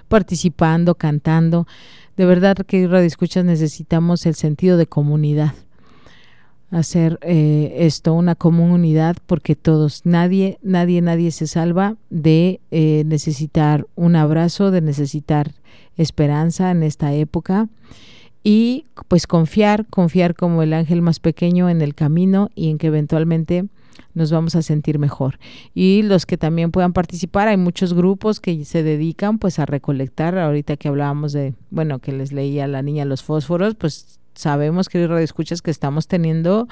[0.09, 1.67] participando, cantando.
[2.17, 5.55] De verdad que Radio Escuchas necesitamos el sentido de comunidad.
[6.71, 13.87] hacer eh, esto una comunidad porque todos, nadie, nadie, nadie se salva de eh, necesitar
[13.95, 15.55] un abrazo, de necesitar
[15.97, 17.69] esperanza en esta época
[18.43, 22.89] y pues confiar, confiar como el ángel más pequeño en el camino y en que
[22.89, 23.67] eventualmente
[24.19, 25.39] nos vamos a sentir mejor.
[25.75, 30.37] Y los que también puedan participar, hay muchos grupos que se dedican pues a recolectar,
[30.37, 34.89] ahorita que hablábamos de, bueno, que les leía a la niña los fósforos, pues sabemos
[34.89, 36.69] que escuchas que estamos teniendo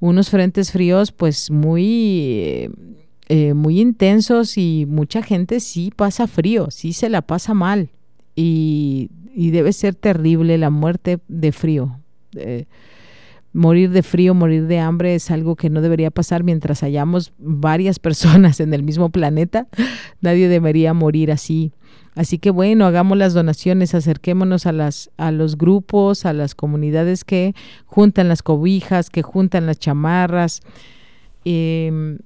[0.00, 2.70] unos frentes fríos pues muy
[3.28, 7.88] eh, muy intensos y mucha gente sí pasa frío, sí se la pasa mal
[8.36, 11.98] y, debe ser terrible la muerte de frío.
[13.54, 17.98] Morir de frío, morir de hambre es algo que no debería pasar mientras hayamos varias
[18.00, 19.68] personas en el mismo planeta.
[20.20, 21.72] Nadie debería morir así.
[22.16, 27.24] Así que bueno, hagamos las donaciones, acerquémonos a, las, a los grupos, a las comunidades
[27.24, 27.54] que
[27.86, 30.60] juntan las cobijas, que juntan las chamarras,
[31.44, 32.18] em,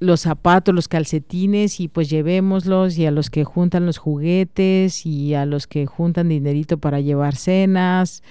[0.00, 5.34] los zapatos, los calcetines y pues llevémoslos y a los que juntan los juguetes y
[5.34, 8.22] a los que juntan dinerito para llevar cenas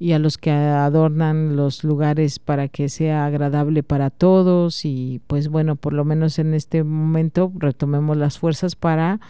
[0.00, 5.48] y a los que adornan los lugares para que sea agradable para todos y pues
[5.48, 9.20] bueno, por lo menos en este momento retomemos las fuerzas para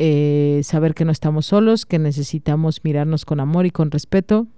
[0.00, 4.48] eh, saber que no estamos solos, que necesitamos mirarnos con amor y con respeto,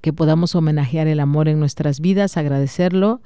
[0.00, 3.20] que podamos homenajear el amor en nuestras vidas, agradecerlo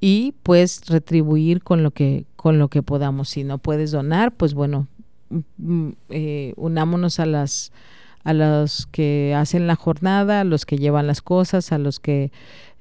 [0.00, 3.28] y pues retribuir con lo que con lo que podamos.
[3.28, 4.88] Si no puedes donar, pues bueno,
[5.30, 7.72] mm, mm, eh, unámonos a las
[8.24, 12.32] a los que hacen la jornada, a los que llevan las cosas, a los que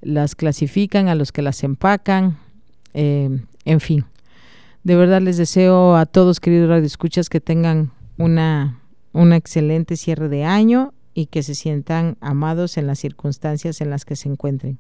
[0.01, 2.37] las clasifican, a los que las empacan,
[2.93, 3.29] eh,
[3.65, 4.05] en fin.
[4.83, 8.79] De verdad les deseo a todos, queridos radioescuchas, que tengan una,
[9.35, 14.15] excelente cierre de año y que se sientan amados en las circunstancias en las que
[14.15, 14.79] se encuentren.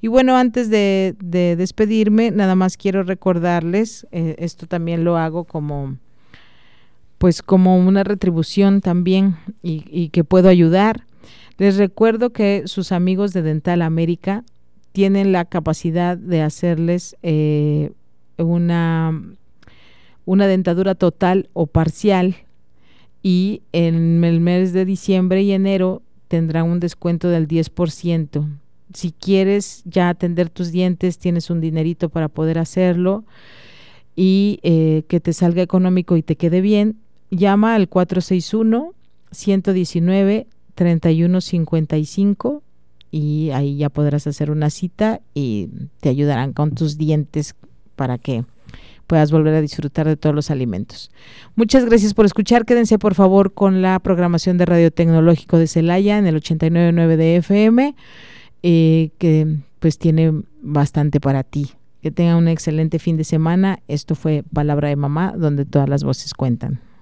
[0.00, 5.96] Y bueno, antes de, despedirme, nada más quiero recordarles, eh, esto también lo hago como
[7.18, 11.04] pues como una retribución también y, que puedo ayudar.
[11.58, 14.44] Les recuerdo que sus amigos de Dental América
[14.92, 17.90] tienen la capacidad de hacerles eh,
[18.38, 19.20] una,
[20.24, 22.36] una dentadura total o parcial
[23.22, 28.48] y en el mes de diciembre y enero tendrá un descuento del 10%.
[28.94, 33.24] Si quieres ya atender tus dientes, tienes un dinerito para poder hacerlo
[34.14, 36.96] y eh, que te salga económico y te quede bien,
[37.30, 38.94] llama al 461
[39.30, 42.62] 119 3155
[43.10, 45.68] y ahí ya podrás hacer una cita y
[46.00, 47.54] te ayudarán con tus dientes
[47.96, 48.44] para que
[49.08, 51.10] puedas volver a disfrutar de todos los alimentos.
[51.56, 52.64] Muchas gracias por escuchar.
[52.64, 57.36] Quédense por favor con la programación de Radio Tecnológico de Celaya en el 89.9 de
[57.36, 57.96] FM,
[58.62, 61.72] eh, que pues tiene bastante para ti.
[62.02, 63.80] Que tenga un excelente fin de semana.
[63.88, 66.80] Esto fue Palabra de Mamá, donde todas las voces cuentan.